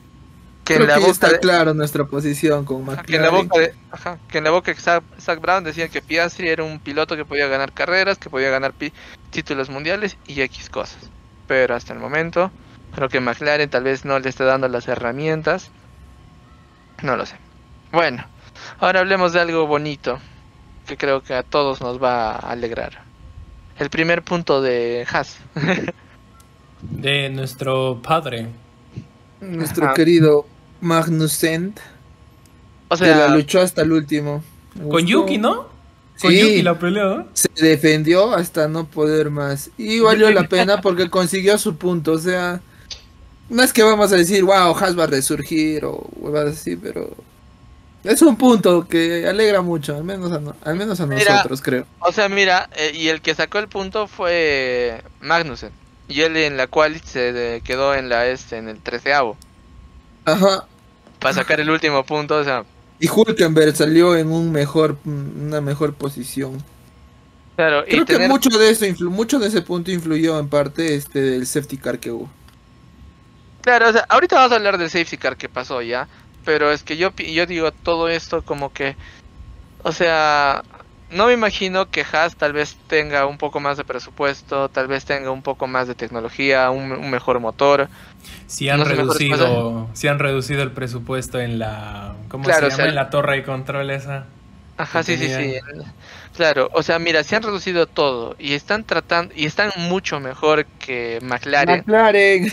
que 0.66 0.74
en 0.74 0.86
la 0.86 0.94
que 0.94 1.00
boca 1.00 1.12
está 1.12 1.28
de, 1.30 1.38
clara 1.38 1.72
nuestra 1.74 2.04
posición 2.04 2.64
con 2.64 2.88
ajá, 2.90 3.02
que 3.04 3.16
en 3.16 3.22
la 3.22 3.30
McLaren. 3.30 3.48
boca 3.48 3.60
de, 3.60 3.74
ajá, 3.92 4.18
que 4.28 4.38
en 4.38 4.44
la 4.44 4.50
boca 4.50 4.74
de 4.74 4.80
Zach, 4.80 5.02
Zach 5.20 5.40
Brown 5.40 5.64
decían 5.64 5.88
que 5.88 6.02
Piastri 6.02 6.48
era 6.48 6.64
un 6.64 6.78
piloto 6.80 7.16
que 7.16 7.24
podía 7.24 7.46
ganar 7.46 7.72
carreras, 7.72 8.18
que 8.18 8.28
podía 8.28 8.50
ganar 8.50 8.72
pi- 8.72 8.92
títulos 9.30 9.70
mundiales 9.70 10.16
y 10.26 10.40
X 10.42 10.68
cosas. 10.68 10.98
Pero 11.46 11.74
hasta 11.74 11.92
el 11.92 11.98
momento 12.00 12.50
creo 12.94 13.08
que 13.08 13.20
McLaren 13.20 13.70
tal 13.70 13.84
vez 13.84 14.04
no 14.04 14.18
le 14.18 14.28
esté 14.28 14.44
dando 14.44 14.68
las 14.68 14.88
herramientas. 14.88 15.70
No 17.02 17.16
lo 17.16 17.24
sé. 17.26 17.36
Bueno, 17.92 18.24
ahora 18.80 19.00
hablemos 19.00 19.32
de 19.32 19.40
algo 19.40 19.66
bonito 19.66 20.18
que 20.86 20.96
creo 20.96 21.22
que 21.22 21.34
a 21.34 21.42
todos 21.42 21.80
nos 21.80 22.02
va 22.02 22.32
a 22.32 22.36
alegrar. 22.50 23.02
El 23.78 23.90
primer 23.90 24.22
punto 24.22 24.62
de 24.62 25.06
Haas. 25.12 25.38
De 26.80 27.28
nuestro 27.30 28.00
padre. 28.02 28.48
Nuestro 29.40 29.86
Ajá. 29.86 29.94
querido 29.94 30.46
Magnussen, 30.86 31.74
O 32.88 32.96
que 32.96 33.06
la 33.06 33.28
luchó 33.28 33.60
hasta 33.60 33.82
el 33.82 33.92
último. 33.92 34.42
Con 34.74 34.84
gustó. 34.86 35.06
Yuki, 35.06 35.38
¿no? 35.38 35.68
Con 36.20 36.30
Sí. 36.30 36.40
Yuki 36.40 36.62
la 36.62 36.78
pelea. 36.78 37.26
Se 37.34 37.48
defendió 37.60 38.34
hasta 38.34 38.68
no 38.68 38.86
poder 38.86 39.30
más. 39.30 39.70
Y 39.76 40.00
valió 40.00 40.30
la 40.30 40.48
pena 40.48 40.80
porque 40.80 41.10
consiguió 41.10 41.58
su 41.58 41.76
punto. 41.76 42.12
O 42.12 42.18
sea, 42.18 42.60
no 43.50 43.62
es 43.62 43.72
que 43.72 43.82
vamos 43.82 44.12
a 44.12 44.16
decir, 44.16 44.42
wow, 44.44 44.74
Haas 44.76 44.98
va 44.98 45.04
a 45.04 45.08
resurgir 45.08 45.84
o 45.84 46.06
huevadas 46.16 46.54
así, 46.58 46.76
pero 46.76 47.14
es 48.04 48.22
un 48.22 48.36
punto 48.36 48.86
que 48.88 49.26
alegra 49.26 49.62
mucho, 49.62 49.96
al 49.96 50.04
menos 50.04 50.30
a, 50.32 50.38
no- 50.40 50.54
al 50.64 50.76
menos 50.76 51.00
a 51.00 51.06
Mira. 51.06 51.34
nosotros, 51.36 51.60
creo. 51.60 51.86
O 51.98 52.12
sea, 52.12 52.28
mira, 52.28 52.70
eh, 52.76 52.92
y 52.94 53.08
el 53.08 53.20
que 53.20 53.34
sacó 53.34 53.58
el 53.58 53.68
punto 53.68 54.06
fue 54.06 55.02
Magnussen. 55.20 55.70
Y 56.08 56.20
él 56.20 56.36
en 56.36 56.56
la 56.56 56.68
cual 56.68 57.00
se 57.02 57.60
quedó 57.64 57.94
en 57.94 58.08
la 58.08 58.26
este, 58.28 58.58
en 58.58 58.68
el 58.68 58.78
treceavo. 58.80 59.36
Ajá. 60.24 60.64
Para 61.32 61.42
sacar 61.42 61.60
el 61.60 61.70
último 61.70 62.04
punto, 62.04 62.36
o 62.36 62.44
sea, 62.44 62.64
Y 62.98 63.08
Hulkenberg 63.08 63.74
salió 63.76 64.16
en 64.16 64.30
un 64.32 64.50
mejor, 64.52 64.96
una 65.04 65.60
mejor 65.60 65.94
posición. 65.94 66.62
claro, 67.56 67.84
y 67.86 67.90
Creo 67.90 68.04
que 68.04 68.12
tener- 68.14 68.28
mucho 68.28 68.50
de 68.58 68.70
eso, 68.70 68.84
influ- 68.86 69.10
mucho 69.10 69.38
de 69.38 69.48
ese 69.48 69.62
punto 69.62 69.90
influyó 69.90 70.38
en 70.38 70.48
parte 70.48 70.94
este 70.94 71.20
del 71.20 71.46
safety 71.46 71.76
car 71.78 71.98
que 71.98 72.10
hubo. 72.10 72.28
Claro, 73.62 73.88
o 73.88 73.92
sea, 73.92 74.06
ahorita 74.08 74.36
vamos 74.36 74.52
a 74.52 74.56
hablar 74.56 74.78
del 74.78 74.88
safety 74.90 75.16
car 75.16 75.36
que 75.36 75.48
pasó 75.48 75.82
ya. 75.82 76.06
Pero 76.44 76.70
es 76.70 76.84
que 76.84 76.96
yo, 76.96 77.12
yo 77.16 77.44
digo 77.46 77.72
todo 77.72 78.08
esto 78.08 78.42
como 78.42 78.72
que. 78.72 78.94
O 79.82 79.90
sea, 79.90 80.62
no 81.10 81.26
me 81.26 81.32
imagino 81.34 81.90
que 81.90 82.04
Haas 82.10 82.36
tal 82.36 82.52
vez 82.52 82.76
tenga 82.86 83.26
un 83.26 83.38
poco 83.38 83.60
más 83.60 83.76
de 83.76 83.84
presupuesto, 83.84 84.68
tal 84.70 84.88
vez 84.88 85.04
tenga 85.04 85.30
un 85.30 85.42
poco 85.42 85.66
más 85.66 85.88
de 85.88 85.94
tecnología, 85.94 86.70
un, 86.70 86.92
un 86.92 87.10
mejor 87.10 87.40
motor. 87.40 87.90
Si 88.46 88.68
han 88.68 88.84
No 88.84 88.84
reducido, 88.84 89.90
si 89.94 90.08
han 90.08 90.18
reducido 90.18 90.62
el 90.62 90.72
presupuesto 90.72 91.40
en 91.40 91.58
la, 91.58 92.16
¿cómo 92.28 92.50
Claro, 92.50 92.52
se 92.52 92.68
o 92.68 92.70
llama? 92.70 92.86
sea, 92.86 92.88
en 92.88 92.94
la 92.94 93.10
torre 93.10 93.36
de 93.36 93.42
control 93.44 93.90
esa. 93.90 94.26
Ajá, 94.76 95.02
sí, 95.02 95.16
sí, 95.16 95.28
sí. 95.30 95.54
Claro, 96.34 96.68
o 96.72 96.82
sea, 96.82 96.98
mira, 96.98 97.24
se 97.24 97.34
han 97.36 97.42
reducido 97.42 97.86
todo 97.86 98.36
y 98.38 98.52
están 98.54 98.84
tratando 98.84 99.34
y 99.34 99.46
están 99.46 99.72
mucho 99.76 100.20
mejor 100.20 100.66
que 100.78 101.18
McLaren. 101.22 101.86
McLaren. 101.86 102.48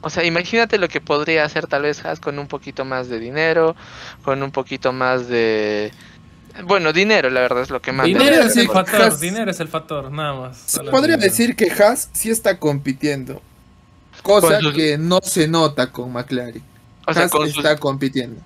O 0.00 0.10
sea, 0.10 0.24
imagínate 0.24 0.78
lo 0.78 0.88
que 0.88 1.00
podría 1.00 1.44
hacer 1.44 1.66
tal 1.66 1.82
vez 1.82 2.04
Haas 2.04 2.20
con 2.20 2.38
un 2.38 2.46
poquito 2.48 2.84
más 2.84 3.08
de 3.08 3.18
dinero, 3.18 3.74
con 4.22 4.42
un 4.42 4.52
poquito 4.52 4.92
más 4.92 5.26
de 5.28 5.94
bueno, 6.64 6.92
dinero, 6.92 7.30
la 7.30 7.40
verdad 7.40 7.62
es 7.62 7.70
lo 7.70 7.80
que 7.82 7.92
más 7.92 8.06
Dinero 8.06 8.34
es 8.34 8.38
el 8.40 8.48
decir 8.48 8.70
factor, 8.70 9.00
Haas- 9.02 9.20
dinero 9.20 9.50
es 9.50 9.60
el 9.60 9.68
factor, 9.68 10.10
nada 10.10 10.34
más. 10.34 10.56
Se 10.58 10.80
podría 10.84 11.16
dinero. 11.16 11.20
decir 11.22 11.56
que 11.56 11.70
Haas 11.70 12.08
sí 12.12 12.30
está 12.30 12.58
compitiendo. 12.58 13.42
Cosa 14.22 14.60
sus- 14.60 14.74
que 14.74 14.98
no 14.98 15.20
se 15.22 15.46
nota 15.48 15.92
con 15.92 16.12
McLaren. 16.12 16.62
o 17.06 17.12
sea, 17.14 17.24
Haas 17.24 17.30
con 17.32 17.46
sus, 17.48 17.58
está 17.58 17.76
compitiendo. 17.76 18.40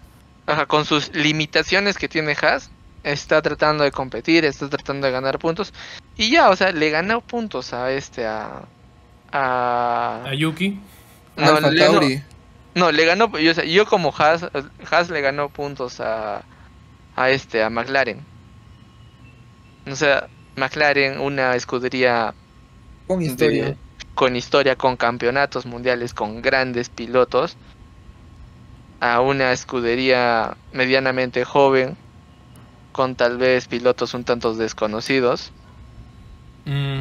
ajá, 0.47 0.67
con 0.67 0.85
sus 0.85 1.15
limitaciones 1.15 1.97
que 1.97 2.09
tiene 2.09 2.37
Haas, 2.41 2.71
está 3.03 3.41
tratando 3.41 3.85
de 3.85 3.93
competir, 3.93 4.45
está 4.45 4.69
tratando 4.69 5.07
de 5.07 5.13
ganar 5.13 5.39
puntos 5.39 5.73
y 6.17 6.31
ya, 6.31 6.51
o 6.51 6.57
sea, 6.57 6.71
le 6.73 6.91
ganó 6.91 7.21
puntos 7.23 7.73
a 7.73 7.91
este 7.93 8.27
a 8.27 8.63
a 9.33 10.23
A 10.27 10.35
Yuki. 10.35 10.79
no, 11.37 11.47
Alfa 11.47 11.71
le, 11.71 11.89
no, 11.89 12.01
no, 12.75 12.93
le 12.93 13.05
ganó 13.07 13.39
yo, 13.39 13.53
o 13.53 13.55
sea, 13.55 13.65
yo 13.65 13.87
como 13.87 14.13
Haas, 14.17 14.45
Haas 14.91 15.09
le 15.11 15.21
ganó 15.23 15.49
puntos 15.49 16.01
a 16.01 16.43
a 17.21 17.31
este 17.31 17.63
a 17.63 17.71
McLaren. 17.71 18.21
O 19.91 19.95
sea, 19.97 20.29
McLaren 20.57 21.21
una 21.21 21.55
escudería 21.55 22.35
Con 23.07 23.23
historia. 23.23 23.65
de- 23.67 23.77
con 24.15 24.37
historia, 24.37 24.77
con 24.77 24.97
campeonatos 24.97 25.67
mundiales, 25.67 26.13
con 26.15 26.43
grandes 26.43 26.89
pilotos, 26.91 27.57
a 29.01 29.21
una 29.21 29.53
escudería 29.53 30.57
medianamente 30.73 31.45
joven, 31.45 31.97
con 32.93 33.15
tal 33.15 33.39
vez 33.39 33.67
pilotos 33.69 34.13
un 34.15 34.25
tanto 34.25 34.55
desconocidos. 34.55 35.53
Mm, 36.67 37.01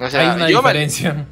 O 0.00 0.10
sea, 0.10 0.20
hay 0.20 0.36
una 0.36 0.50
yo 0.50 0.62
me, 0.62 0.68
diferencia. 0.70 1.26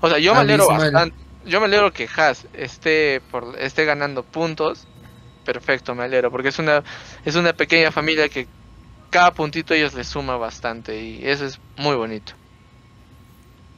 o 0.00 0.08
sea, 0.08 0.18
yo 0.18 0.34
me 0.34 0.40
alegro 0.40 0.64
Abismal. 0.70 0.92
bastante. 0.92 1.16
Yo 1.46 1.60
me 1.60 1.66
alegro 1.66 1.92
que 1.92 2.08
Haas 2.16 2.46
esté 2.54 3.20
por 3.30 3.58
esté 3.58 3.84
ganando 3.84 4.22
puntos. 4.22 4.86
Perfecto, 5.44 5.94
me 5.94 6.04
alegro, 6.04 6.30
porque 6.30 6.48
es 6.48 6.58
una 6.58 6.82
es 7.24 7.36
una 7.36 7.52
pequeña 7.52 7.90
familia 7.92 8.28
que 8.28 8.46
cada 9.10 9.32
puntito 9.32 9.74
a 9.74 9.76
ellos 9.76 9.94
les 9.94 10.06
suma 10.08 10.36
bastante 10.36 11.00
y 11.00 11.20
eso 11.24 11.44
es 11.46 11.58
muy 11.76 11.94
bonito. 11.96 12.32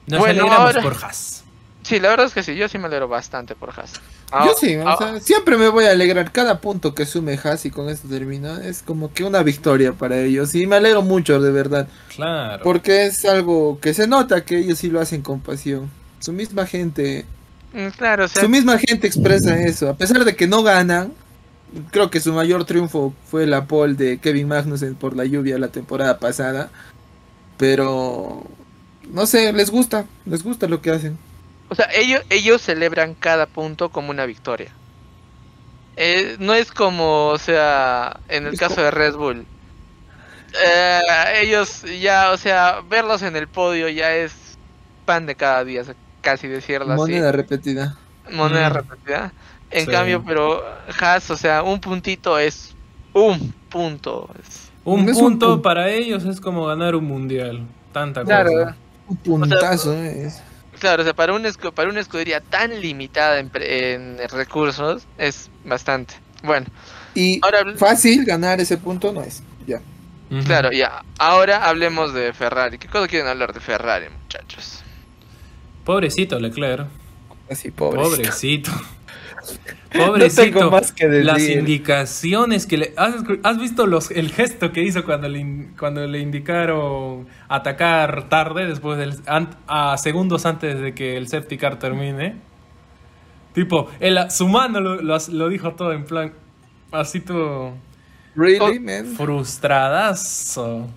Nos 0.06 0.20
Bueno, 0.20 0.42
alegramos 0.42 0.66
ahora- 0.76 0.82
por 0.82 0.94
Haas. 1.04 1.42
Sí, 1.82 2.00
la 2.00 2.08
verdad 2.08 2.26
es 2.26 2.34
que 2.34 2.42
sí, 2.42 2.56
yo 2.56 2.68
sí 2.68 2.78
me 2.78 2.86
alegro 2.86 3.06
bastante 3.06 3.54
por 3.54 3.70
Haas. 3.70 3.92
Yo 3.94 4.00
Ah, 4.32 4.48
sí, 4.58 4.74
o 4.74 4.88
ah, 4.88 4.96
sea, 4.98 5.20
siempre 5.20 5.56
me 5.56 5.68
voy 5.68 5.84
a 5.84 5.92
alegrar 5.92 6.32
cada 6.32 6.60
punto 6.60 6.94
que 6.94 7.06
sume 7.06 7.38
Haas 7.42 7.64
y 7.64 7.70
con 7.70 7.88
esto 7.88 8.08
termino. 8.08 8.56
Es 8.58 8.82
como 8.82 9.12
que 9.12 9.22
una 9.22 9.42
victoria 9.44 9.92
para 9.92 10.18
ellos 10.18 10.52
y 10.56 10.66
me 10.66 10.76
alegro 10.76 11.02
mucho, 11.02 11.40
de 11.40 11.52
verdad. 11.52 11.86
Claro. 12.14 12.62
Porque 12.64 13.06
es 13.06 13.24
algo 13.24 13.78
que 13.80 13.94
se 13.94 14.08
nota 14.08 14.44
que 14.44 14.58
ellos 14.58 14.78
sí 14.78 14.90
lo 14.90 15.00
hacen 15.00 15.22
con 15.22 15.40
pasión. 15.40 15.90
Su 16.20 16.32
misma 16.32 16.66
gente, 16.66 17.24
Mm, 17.72 17.88
Claro, 17.88 18.24
o 18.24 18.28
sea, 18.28 18.40
su 18.42 18.48
misma 18.48 18.78
gente 18.78 19.06
expresa 19.06 19.60
eso. 19.60 19.90
A 19.90 19.96
pesar 19.96 20.24
de 20.24 20.34
que 20.34 20.46
no 20.46 20.62
ganan, 20.62 21.12
creo 21.90 22.10
que 22.10 22.20
su 22.20 22.32
mayor 22.32 22.64
triunfo 22.64 23.14
fue 23.24 23.46
la 23.46 23.66
pole 23.66 23.94
de 23.94 24.20
Kevin 24.20 24.48
Magnussen 24.48 24.96
por 24.96 25.16
la 25.16 25.24
lluvia 25.24 25.58
la 25.58 25.68
temporada 25.68 26.18
pasada. 26.18 26.70
Pero 27.56 28.44
no 29.08 29.26
sé, 29.26 29.52
les 29.52 29.70
gusta, 29.70 30.06
les 30.24 30.42
gusta 30.42 30.68
lo 30.68 30.80
que 30.82 30.90
hacen. 30.90 31.18
o 31.68 31.74
sea, 31.74 31.88
ellos, 31.94 32.22
ellos 32.30 32.62
celebran 32.62 33.14
cada 33.14 33.46
punto 33.46 33.90
como 33.90 34.10
una 34.10 34.26
victoria. 34.26 34.76
Eh, 35.96 36.36
no 36.40 36.54
es 36.54 36.72
como, 36.72 37.28
o 37.28 37.38
sea, 37.38 38.20
en 38.28 38.46
el 38.46 38.54
Es 38.54 38.60
caso 38.60 38.82
de 38.82 38.90
Red 38.90 39.14
Bull. 39.16 39.46
Eh, 40.52 41.00
ellos 41.42 41.82
ya, 42.00 42.30
o 42.32 42.36
sea, 42.36 42.80
verlos 42.88 43.22
en 43.22 43.36
el 43.36 43.48
podio 43.48 43.88
ya 43.88 44.14
es 44.14 44.58
pan 45.04 45.26
de 45.26 45.36
cada 45.36 45.64
día, 45.64 45.82
casi 46.20 46.48
decirlo 46.48 46.94
así. 46.94 47.12
Moneda 47.12 47.32
repetida. 47.32 47.96
moneda 48.30 48.70
Mm. 48.70 48.72
repetida. 48.72 49.34
En 49.70 49.84
Sí. 49.86 49.90
cambio, 49.90 50.22
pero 50.24 50.62
Haas, 51.00 51.30
o 51.30 51.36
sea, 51.36 51.62
un 51.62 51.80
puntito 51.80 52.38
es 52.38 52.74
un 53.12 53.52
punto. 53.68 54.30
es- 54.40 54.70
Un 54.84 55.08
Es 55.08 55.16
un 55.16 55.22
punto 55.38 55.62
para 55.62 55.90
ellos 55.90 56.24
es 56.24 56.40
como 56.40 56.64
ganar 56.66 56.94
un 56.94 57.04
mundial. 57.04 57.66
Tanta 57.92 58.22
Claro. 58.24 58.50
cosa. 58.52 58.76
Un 59.08 59.16
puntazo, 59.16 59.94
eh. 59.94 60.30
Claro, 60.78 61.02
o 61.02 61.04
sea, 61.04 61.14
para, 61.14 61.32
un 61.32 61.42
escu- 61.44 61.72
para 61.72 61.88
una 61.88 62.00
escudería 62.00 62.40
tan 62.40 62.80
limitada 62.80 63.38
en, 63.40 63.48
pre- 63.48 63.94
en 63.94 64.18
recursos 64.30 65.06
es 65.18 65.50
bastante. 65.64 66.14
Bueno, 66.42 66.66
Y 67.14 67.40
ahora, 67.42 67.64
fácil 67.76 68.24
ganar 68.24 68.60
ese 68.60 68.76
punto 68.76 69.12
no 69.12 69.22
es. 69.22 69.42
Ya. 69.66 69.80
Claro, 70.44 70.70
ya. 70.70 71.02
Ahora 71.18 71.66
hablemos 71.68 72.12
de 72.12 72.32
Ferrari. 72.32 72.78
¿Qué 72.78 72.88
cosa 72.88 73.08
quieren 73.08 73.26
hablar 73.28 73.52
de 73.54 73.60
Ferrari, 73.60 74.06
muchachos? 74.22 74.82
Pobrecito 75.84 76.38
Leclerc. 76.38 76.86
Así, 77.50 77.70
pobre. 77.70 78.00
Pobrecito. 78.02 78.70
Pobrecito. 79.92 80.42
tengo 80.42 80.70
más 80.70 80.92
que 80.92 81.08
decir. 81.08 81.24
Las 81.24 81.42
indicaciones 81.42 82.66
que 82.66 82.76
le. 82.78 82.94
¿Has, 82.96 83.58
visto 83.58 83.86
los, 83.86 84.10
el 84.10 84.30
gesto 84.32 84.72
que 84.72 84.82
hizo 84.82 85.04
cuando 85.04 85.28
le, 85.28 85.38
in- 85.38 85.74
cuando 85.78 86.06
le 86.06 86.18
indicaron 86.20 87.26
atacar 87.48 88.28
tarde, 88.28 88.66
después 88.66 88.98
del. 88.98 89.14
an- 89.26 89.56
a 89.68 89.96
segundos 89.98 90.44
antes 90.46 90.80
de 90.80 90.94
que 90.94 91.16
el 91.16 91.28
safety 91.28 91.56
car 91.58 91.78
termine? 91.78 92.36
Tipo, 93.54 93.90
él, 94.00 94.18
su 94.30 94.48
mano 94.48 94.80
lo, 94.80 95.00
lo, 95.00 95.16
lo 95.30 95.48
dijo 95.48 95.72
todo 95.72 95.92
en 95.92 96.04
plan. 96.04 96.32
Así 96.92 97.20
todo. 97.20 97.72
Really, 98.34 98.58
Oh, 98.60 98.80
man. 98.80 99.06
Frustradazo. 99.16 100.88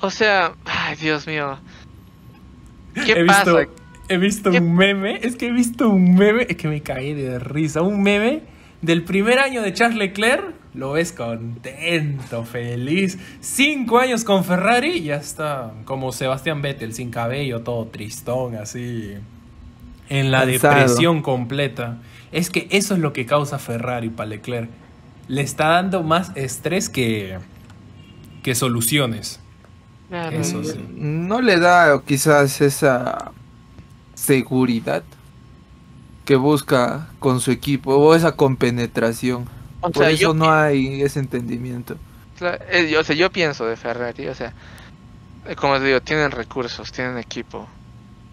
O 0.00 0.10
sea, 0.10 0.52
ay, 0.64 0.96
Dios 0.96 1.26
mío. 1.26 1.58
¿Qué 2.94 3.12
he 3.12 3.24
pasa? 3.26 3.52
visto, 3.58 3.72
he 4.10 4.18
visto 4.18 4.50
¿Qué- 4.50 4.58
un 4.58 4.74
meme, 4.74 5.18
es 5.22 5.36
que 5.36 5.46
he 5.46 5.52
visto 5.52 5.88
un 5.88 6.14
meme, 6.14 6.46
es 6.48 6.56
que 6.56 6.68
me 6.68 6.82
caí 6.82 7.14
de 7.14 7.38
risa, 7.38 7.80
un 7.82 8.02
meme 8.02 8.42
del 8.82 9.04
primer 9.04 9.38
año 9.38 9.62
de 9.62 9.72
Charles 9.72 9.98
Leclerc, 9.98 10.54
lo 10.74 10.92
ves 10.92 11.12
contento, 11.12 12.44
feliz, 12.44 13.18
cinco 13.40 13.98
años 13.98 14.24
con 14.24 14.44
Ferrari, 14.44 14.98
y 14.98 15.02
ya 15.04 15.16
está 15.16 15.72
como 15.84 16.12
Sebastián 16.12 16.62
Vettel, 16.62 16.92
sin 16.94 17.10
cabello, 17.10 17.62
todo 17.62 17.86
tristón, 17.86 18.54
así, 18.56 19.14
en 20.08 20.30
la 20.30 20.44
depresión 20.46 21.22
completa. 21.22 21.98
Es 22.32 22.50
que 22.50 22.68
eso 22.70 22.94
es 22.94 23.00
lo 23.00 23.12
que 23.12 23.26
causa 23.26 23.58
Ferrari 23.58 24.08
para 24.10 24.28
Leclerc. 24.30 24.68
Le 25.28 25.42
está 25.42 25.68
dando 25.68 26.02
más 26.02 26.32
estrés 26.36 26.88
que, 26.88 27.38
que 28.42 28.54
soluciones. 28.54 29.40
Claro, 30.08 30.36
Eso 30.36 30.62
sí. 30.64 30.78
No 30.96 31.40
le 31.40 31.58
da 31.60 32.00
quizás 32.04 32.60
esa 32.60 33.32
seguridad 34.20 35.02
que 36.26 36.36
busca 36.36 37.08
con 37.18 37.40
su 37.40 37.50
equipo 37.50 37.96
o 37.96 38.14
esa 38.14 38.36
compenetración. 38.36 39.48
O 39.80 39.90
Por 39.90 40.04
sea, 40.04 40.10
eso 40.10 40.34
no 40.34 40.52
hay 40.52 41.02
ese 41.02 41.20
entendimiento. 41.20 41.96
Eh, 42.70 42.88
yo- 42.90 43.00
o 43.00 43.04
sea, 43.04 43.16
yo 43.16 43.30
pienso 43.30 43.66
de 43.66 43.76
Ferrari, 43.76 44.28
o 44.28 44.34
sea, 44.34 44.52
eh, 45.46 45.56
como 45.56 45.78
te 45.78 45.84
digo, 45.84 46.00
tienen 46.00 46.30
recursos, 46.30 46.92
tienen 46.92 47.18
equipo, 47.18 47.66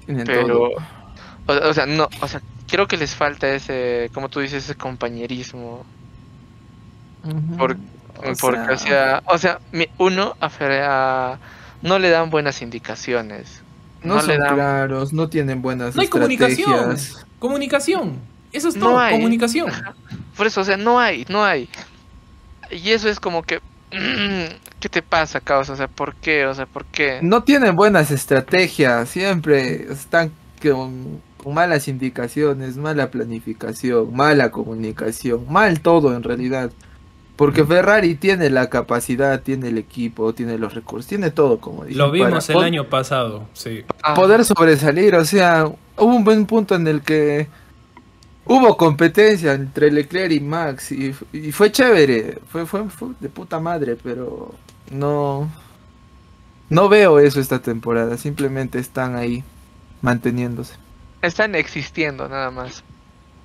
Tienen 0.06 0.26
pero, 0.26 0.70
o, 0.70 1.54
o 1.70 1.74
sea, 1.74 1.86
no, 1.86 2.08
o 2.22 2.28
sea, 2.28 2.42
creo 2.68 2.88
que 2.88 2.98
les 2.98 3.16
falta 3.16 3.50
ese, 3.50 4.10
como 4.14 4.30
tú 4.30 4.40
dices, 4.42 4.64
ese 4.66 4.76
compañerismo, 4.76 5.86
Ujú. 7.24 7.58
por- 7.58 7.78
O 8.20 8.34
porque, 8.42 8.74
o 8.74 8.78
sea, 8.78 9.22
o 9.28 9.38
sea, 9.38 9.60
mi- 9.72 9.88
uno 10.00 10.36
a, 10.40 10.50
Fer- 10.50 10.82
a- 10.84 11.40
no 11.82 12.00
le 12.00 12.10
dan 12.10 12.30
buenas 12.30 12.62
indicaciones, 12.62 13.62
no, 14.04 14.16
no 14.16 14.20
son 14.22 14.30
le 14.30 14.38
dan- 14.38 14.56
claros, 14.56 15.14
no 15.14 15.30
tienen 15.30 15.62
buenas 15.62 15.96
No 15.96 16.02
hay 16.02 16.08
comunicación. 16.08 16.72
estrategias. 16.92 17.26
Comunicación. 17.40 18.18
Eso 18.54 18.70
es 18.70 18.76
No 18.76 18.88
todo, 18.88 19.00
hay. 19.00 19.16
comunicación. 19.16 19.72
por 20.36 20.48
eso, 20.48 20.62
o 20.62 20.64
sea, 20.64 20.78
no 20.78 21.00
hay, 21.00 21.26
no 21.30 21.44
hay, 21.44 21.70
y 22.72 22.92
eso 22.92 23.10
es 23.10 23.20
como 23.20 23.44
que, 23.44 23.60
¿qué 24.80 24.90
te 24.90 25.02
pasa, 25.02 25.40
causa? 25.40 25.74
O 25.74 25.76
sea, 25.76 25.88
¿por 25.88 26.16
qué? 26.16 26.46
O 26.46 26.54
sea, 26.54 26.66
¿por 26.66 26.86
qué? 26.86 27.20
No 27.22 27.44
tienen 27.44 27.76
buenas 27.76 28.12
estrategias, 28.12 29.10
siempre 29.10 29.92
están 29.92 30.32
con, 30.62 31.22
con 31.44 31.54
malas 31.54 31.88
indicaciones, 31.88 32.78
mala 32.78 33.10
planificación, 33.12 34.16
mala 34.16 34.52
comunicación, 34.52 35.46
mal 35.50 35.80
todo 35.82 36.16
en 36.16 36.24
realidad. 36.24 36.72
Porque 37.38 37.64
Ferrari 37.66 38.16
tiene 38.16 38.50
la 38.50 38.70
capacidad, 38.70 39.42
tiene 39.42 39.70
el 39.70 39.78
equipo, 39.78 40.34
tiene 40.34 40.58
los 40.58 40.74
recursos, 40.74 41.08
tiene 41.08 41.32
todo, 41.32 41.60
como 41.60 41.86
dije. 41.86 41.96
Lo 41.96 42.12
vimos 42.12 42.50
el 42.50 42.56
para 42.56 42.68
año 42.68 42.90
pasado, 42.90 43.48
sí. 43.54 43.86
Ah, 44.04 44.16
Poder 44.16 44.44
sobresalir, 44.44 45.16
o 45.16 45.24
sea, 45.24 45.66
hubo 45.68 46.16
un 46.16 46.24
buen 46.26 46.48
punto 46.48 46.76
en 46.76 46.88
el 46.88 47.04
que 47.04 47.48
hubo 48.46 48.76
competencia 48.78 49.54
entre 49.54 49.92
Leclerc 49.92 50.32
y 50.32 50.40
Max 50.40 50.92
y, 50.92 51.14
y 51.34 51.52
fue 51.52 51.72
chévere, 51.72 52.40
fue, 52.50 52.66
fue, 52.66 52.90
fue 52.90 53.10
de 53.20 53.30
puta 53.30 53.60
madre, 53.60 53.98
pero 54.02 54.56
no, 54.92 55.50
no 56.70 56.90
veo 56.90 57.20
eso 57.20 57.40
esta 57.40 57.60
temporada, 57.62 58.18
simplemente 58.18 58.80
están 58.80 59.16
ahí 59.16 59.44
manteniéndose. 60.02 60.76
están 61.22 61.56
existiendo 61.56 62.28
nada 62.28 62.52
más. 62.52 62.84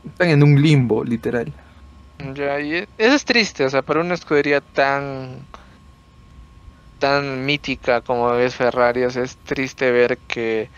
Están 0.04 0.30
en 0.30 0.42
un 0.42 0.60
limbo, 0.62 1.04
literal. 1.04 1.52
Ya, 2.34 2.60
y 2.60 2.74
e- 2.74 2.88
eso 2.98 3.14
es 3.14 3.24
triste, 3.24 3.64
o 3.64 3.70
sea, 3.70 3.82
para 3.82 4.00
una 4.00 4.14
escudería 4.14 4.60
tan 4.60 5.40
tan 6.98 7.44
mítica 7.44 8.00
como 8.00 8.32
es 8.34 8.54
Ferrari, 8.54 9.02
o 9.02 9.10
sea, 9.10 9.24
es 9.24 9.36
triste 9.38 9.90
ver 9.90 10.18
que 10.18 10.68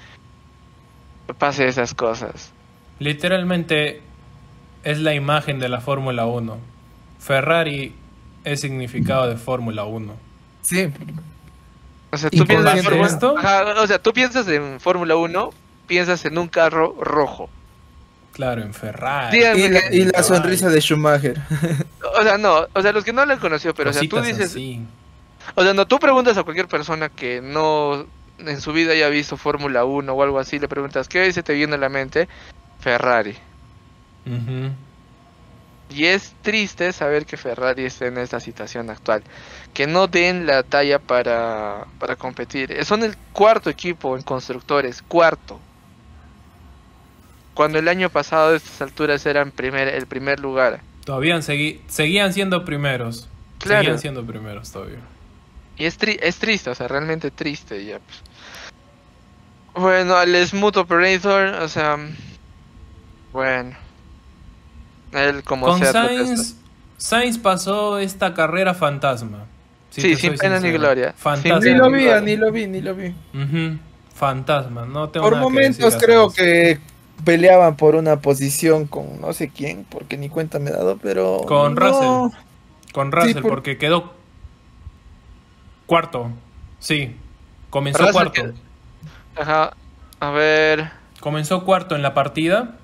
pase 1.38 1.68
esas 1.68 1.92
cosas. 1.94 2.50
Literalmente 2.98 4.00
es 4.84 4.98
la 5.00 5.14
imagen 5.14 5.58
de 5.58 5.68
la 5.68 5.80
Fórmula 5.80 6.24
1. 6.26 6.56
Ferrari 7.18 7.94
es 8.44 8.60
significado 8.60 9.28
de 9.28 9.36
Fórmula 9.36 9.84
1. 9.84 10.14
Sí. 10.62 10.88
O 12.10 12.16
sea, 12.16 12.30
tú 12.30 12.46
piensas, 12.46 12.70
en 12.72 12.76
de 12.76 12.82
Fórmula- 12.84 13.08
esto- 13.08 13.38
Ajá, 13.38 13.82
o 13.82 13.86
sea, 13.86 13.98
tú 13.98 14.12
piensas 14.12 14.48
en 14.48 14.80
Fórmula 14.80 15.16
1, 15.16 15.50
piensas 15.86 16.24
en 16.24 16.38
un 16.38 16.48
carro 16.48 16.94
rojo. 17.00 17.50
Claro, 18.34 18.60
en 18.62 18.74
Ferrari. 18.74 19.38
Y 19.38 19.68
la, 19.68 19.80
que- 19.80 19.96
y 19.96 20.04
la 20.04 20.22
sonrisa 20.22 20.68
de 20.68 20.80
Schumacher. 20.80 21.40
o 22.18 22.22
sea, 22.22 22.36
no, 22.36 22.66
o 22.74 22.82
sea, 22.82 22.92
los 22.92 23.04
que 23.04 23.12
no 23.12 23.24
lo 23.24 23.32
han 23.32 23.38
conocido, 23.38 23.72
pero 23.74 23.90
o 23.90 23.92
sea, 23.92 24.02
tú 24.08 24.20
dices, 24.20 24.50
así. 24.50 24.80
o 25.54 25.62
sea, 25.62 25.72
no, 25.72 25.86
tú 25.86 25.98
preguntas 25.98 26.36
a 26.36 26.42
cualquier 26.42 26.66
persona 26.68 27.08
que 27.08 27.40
no 27.40 28.06
en 28.38 28.60
su 28.60 28.72
vida 28.72 28.92
haya 28.92 29.08
visto 29.08 29.36
Fórmula 29.36 29.84
1 29.84 30.12
o 30.12 30.22
algo 30.22 30.38
así, 30.40 30.58
le 30.58 30.66
preguntas, 30.68 31.08
¿qué 31.08 31.32
se 31.32 31.42
te 31.44 31.54
viene 31.54 31.76
a 31.76 31.78
la 31.78 31.88
mente? 31.88 32.28
Ferrari. 32.80 33.36
Y 35.90 36.06
es 36.06 36.32
triste 36.42 36.92
saber 36.92 37.26
que 37.26 37.36
Ferrari 37.36 37.84
esté 37.84 38.06
en 38.06 38.18
esta 38.18 38.40
situación 38.40 38.90
actual. 38.90 39.22
Que 39.72 39.86
no 39.86 40.06
den 40.08 40.46
la 40.46 40.62
talla 40.62 40.98
para, 40.98 41.84
para 42.00 42.16
competir. 42.16 42.84
Son 42.84 43.02
el 43.04 43.16
cuarto 43.32 43.70
equipo 43.70 44.16
en 44.16 44.22
constructores, 44.22 45.02
cuarto. 45.02 45.60
Cuando 47.54 47.78
el 47.78 47.88
año 47.88 48.10
pasado 48.10 48.52
a 48.52 48.56
estas 48.56 48.82
alturas 48.82 49.24
eran 49.26 49.50
primer, 49.52 49.88
el 49.88 50.06
primer 50.06 50.40
lugar. 50.40 50.80
Todavía 51.04 51.36
segui- 51.38 51.80
seguían 51.86 52.32
siendo 52.32 52.64
primeros. 52.64 53.28
Claro. 53.58 53.82
Seguían 53.82 53.98
siendo 54.00 54.24
primeros 54.26 54.70
todavía. 54.72 54.98
Y 55.76 55.84
es, 55.86 55.98
tri- 55.98 56.18
es 56.20 56.36
triste, 56.36 56.70
o 56.70 56.74
sea, 56.74 56.88
realmente 56.88 57.30
triste 57.30 57.84
ya. 57.84 57.98
pues. 58.00 58.22
Bueno, 59.82 60.16
al 60.16 60.34
Smooth 60.46 60.76
Operator, 60.76 61.46
o 61.62 61.68
sea... 61.68 61.96
Bueno. 63.32 63.76
Él 65.12 65.42
como 65.44 65.66
Con 65.66 65.78
sea... 65.80 65.92
Sainz, 65.92 66.56
Sainz 66.96 67.38
pasó 67.38 67.98
esta 67.98 68.34
carrera 68.34 68.74
fantasma. 68.74 69.46
Si 69.90 70.00
Sí, 70.00 70.16
sin 70.16 70.36
pena 70.36 70.58
ni 70.60 70.70
gloria. 70.72 71.12
Fantasma. 71.16 71.60
Ni 71.60 71.74
lo 71.74 71.90
vi, 71.90 72.06
ni 72.22 72.36
lo 72.36 72.50
vi, 72.52 72.66
ni 72.66 72.80
lo 72.80 72.94
vi. 72.94 73.14
Fantasma, 74.14 74.86
no 74.86 75.08
tengo 75.08 75.26
Por 75.26 75.34
nada 75.34 75.44
que 75.44 75.52
momentos 75.52 75.92
decir 75.92 76.00
creo 76.00 76.32
que 76.32 76.78
peleaban 77.24 77.76
por 77.76 77.94
una 77.94 78.20
posición 78.20 78.86
con 78.86 79.20
no 79.20 79.32
sé 79.32 79.48
quién, 79.50 79.84
porque 79.88 80.16
ni 80.16 80.28
cuenta 80.28 80.58
me 80.58 80.70
he 80.70 80.72
dado, 80.72 80.98
pero... 81.00 81.42
Con 81.46 81.74
no. 81.74 81.80
Russell. 81.80 82.38
Con 82.92 83.12
Russell, 83.12 83.42
por- 83.42 83.50
porque 83.50 83.78
quedó 83.78 84.12
cuarto. 85.86 86.30
Sí, 86.78 87.16
comenzó 87.70 87.98
Russell 87.98 88.12
cuarto. 88.12 88.32
quedó- 88.32 88.54
Ajá. 89.36 89.74
A 90.20 90.30
ver... 90.30 90.90
comenzó 91.20 91.64
cuarto 91.64 91.94
en 91.96 92.02
la 92.02 92.14
partida, 92.14 92.76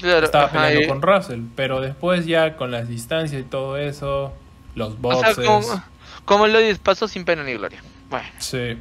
Claro, 0.00 0.24
estaba 0.26 0.44
ajá, 0.46 0.52
peleando 0.62 0.80
y- 0.82 0.86
con 0.88 1.02
Russell, 1.02 1.40
pero 1.54 1.80
después 1.80 2.26
ya 2.26 2.56
con 2.56 2.70
las 2.70 2.88
distancias 2.88 3.40
y 3.40 3.44
todo 3.44 3.76
eso, 3.76 4.32
los 4.74 4.94
o 4.94 4.96
boxes, 4.96 5.36
sea, 5.36 5.44
como, 5.44 5.82
como 6.24 6.46
lo 6.46 6.58
pasó 6.82 7.06
sin 7.06 7.24
pena 7.24 7.44
ni 7.44 7.52
gloria. 7.54 7.80
Bueno, 8.10 8.26
sí. 8.38 8.76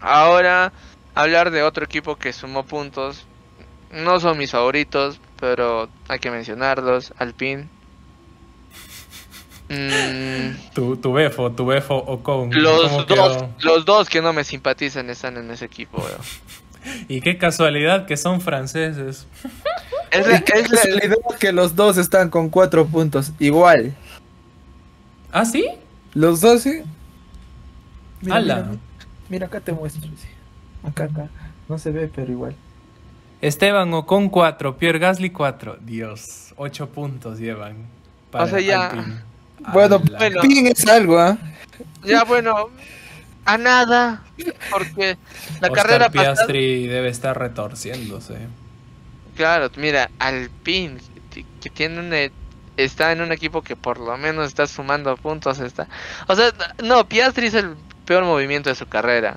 ahora 0.00 0.72
hablar 1.14 1.50
de 1.50 1.62
otro 1.62 1.84
equipo 1.84 2.16
que 2.16 2.32
sumó 2.32 2.64
puntos. 2.64 3.26
No 3.92 4.20
son 4.20 4.38
mis 4.38 4.50
favoritos, 4.50 5.20
pero 5.38 5.88
hay 6.08 6.18
que 6.18 6.30
mencionarlos. 6.30 7.12
Alpine. 7.18 7.68
Mm, 9.68 10.74
Tu, 10.74 10.96
tu 10.98 11.12
Befo, 11.14 11.50
tu 11.52 11.64
Befo 11.64 11.96
Ocon. 11.96 12.50
¿cómo 12.50 12.60
los, 12.60 13.04
quedó? 13.06 13.28
dos, 13.28 13.48
los 13.64 13.84
dos 13.86 14.08
que 14.10 14.20
no 14.20 14.34
me 14.34 14.44
simpatizan 14.44 15.08
están 15.08 15.38
en 15.38 15.50
ese 15.50 15.64
equipo. 15.64 15.96
weón. 15.98 17.06
Y 17.08 17.22
qué 17.22 17.38
casualidad 17.38 18.04
que 18.04 18.16
son 18.18 18.40
franceses. 18.40 19.26
Es 20.10 20.26
la- 20.26 20.36
es 20.36 20.70
la- 20.70 21.38
que 21.40 21.52
los 21.52 21.74
dos 21.74 21.96
están 21.96 22.28
con 22.28 22.50
cuatro 22.50 22.84
puntos. 22.86 23.32
Igual. 23.38 23.94
¿Ah, 25.32 25.46
sí? 25.46 25.64
Los 26.12 26.42
dos, 26.42 26.60
sí. 26.60 26.82
Mira, 28.20 28.40
mira, 28.40 28.66
mira, 29.30 29.46
acá 29.46 29.60
te 29.60 29.72
muestro. 29.72 30.02
sí. 30.02 30.28
Acá, 30.86 31.04
acá. 31.04 31.28
No 31.66 31.78
se 31.78 31.92
ve, 31.92 32.10
pero 32.14 32.30
igual. 32.30 32.54
Esteban 33.42 33.92
Ocon 33.92 34.28
4, 34.30 34.76
Pierre 34.78 34.98
Gasly 34.98 35.30
4. 35.30 35.76
Dios, 35.80 36.54
8 36.56 36.88
puntos 36.90 37.38
llevan. 37.38 37.76
para 38.30 38.44
O 38.44 38.48
sea, 38.48 38.60
ya- 38.60 38.86
Alpine. 38.86 39.16
Bueno, 39.72 39.98
bueno. 39.98 40.40
Pin 40.40 40.66
es 40.68 40.86
algo, 40.86 41.18
¿ah? 41.20 41.36
Ya 42.04 42.24
bueno, 42.24 42.70
a 43.44 43.58
nada. 43.58 44.22
Porque 44.70 45.16
la 45.60 45.68
Oscar 45.68 45.72
carrera 45.86 46.08
pasada. 46.10 46.34
Piastri 46.34 46.86
debe 46.86 47.08
estar 47.08 47.38
retorciéndose. 47.38 48.38
Claro, 49.36 49.70
mira, 49.76 50.10
Alpine, 50.18 50.98
que- 51.30 51.44
que 51.60 51.70
tiene 51.70 52.00
un, 52.00 52.12
e- 52.12 52.32
está 52.76 53.12
en 53.12 53.20
un 53.20 53.32
equipo 53.32 53.62
que 53.62 53.76
por 53.76 53.98
lo 53.98 54.16
menos 54.16 54.48
está 54.48 54.66
sumando 54.66 55.16
puntos. 55.16 55.58
está 55.60 55.88
O 56.28 56.34
sea, 56.34 56.52
no, 56.82 57.08
Piastri 57.08 57.46
es 57.48 57.54
el 57.54 57.74
peor 58.04 58.24
movimiento 58.24 58.68
de 58.70 58.74
su 58.76 58.86
carrera. 58.86 59.36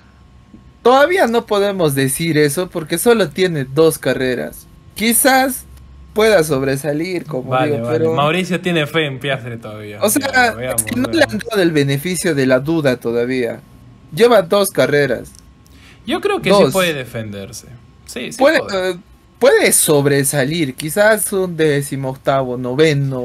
Todavía 0.85 1.25
no 1.25 1.47
podemos 1.47 1.95
decir 1.95 2.37
eso 2.37 2.69
porque 2.69 2.99
solo 2.99 3.29
tiene 3.29 3.65
dos 3.65 3.97
carreras. 3.97 4.67
Quizás 4.93 5.65
pueda 6.13 6.43
sobresalir, 6.43 7.25
como 7.25 7.49
Vale, 7.49 7.71
digo, 7.71 7.85
vale. 7.87 7.97
pero... 7.97 8.13
Mauricio 8.13 8.61
tiene 8.61 8.85
fe 8.85 9.07
en 9.07 9.19
Piastri 9.19 9.57
todavía. 9.57 9.97
O 10.03 10.09
sea, 10.11 10.31
Ya, 10.31 10.51
veamos, 10.53 10.83
es 10.83 10.91
que 10.91 10.95
no 10.99 11.07
le 11.09 11.23
han 11.23 11.39
dado 11.39 11.63
el 11.63 11.71
beneficio 11.71 12.35
de 12.35 12.45
la 12.45 12.59
duda 12.59 12.97
todavía. 12.97 13.61
Lleva 14.13 14.43
dos 14.43 14.69
carreras. 14.69 15.31
Yo 16.05 16.21
creo 16.21 16.39
que 16.39 16.53
sí 16.53 16.63
puede 16.71 16.93
defenderse. 16.93 17.65
Sí, 18.05 18.31
sí 18.31 18.37
puede, 18.37 18.59
puede. 18.59 18.91
eh, 18.91 18.95
puede 19.39 19.73
sobresalir, 19.73 20.75
quizás 20.75 21.33
un 21.33 21.57
décimo 21.57 22.11
octavo, 22.11 22.57
noveno, 22.57 23.23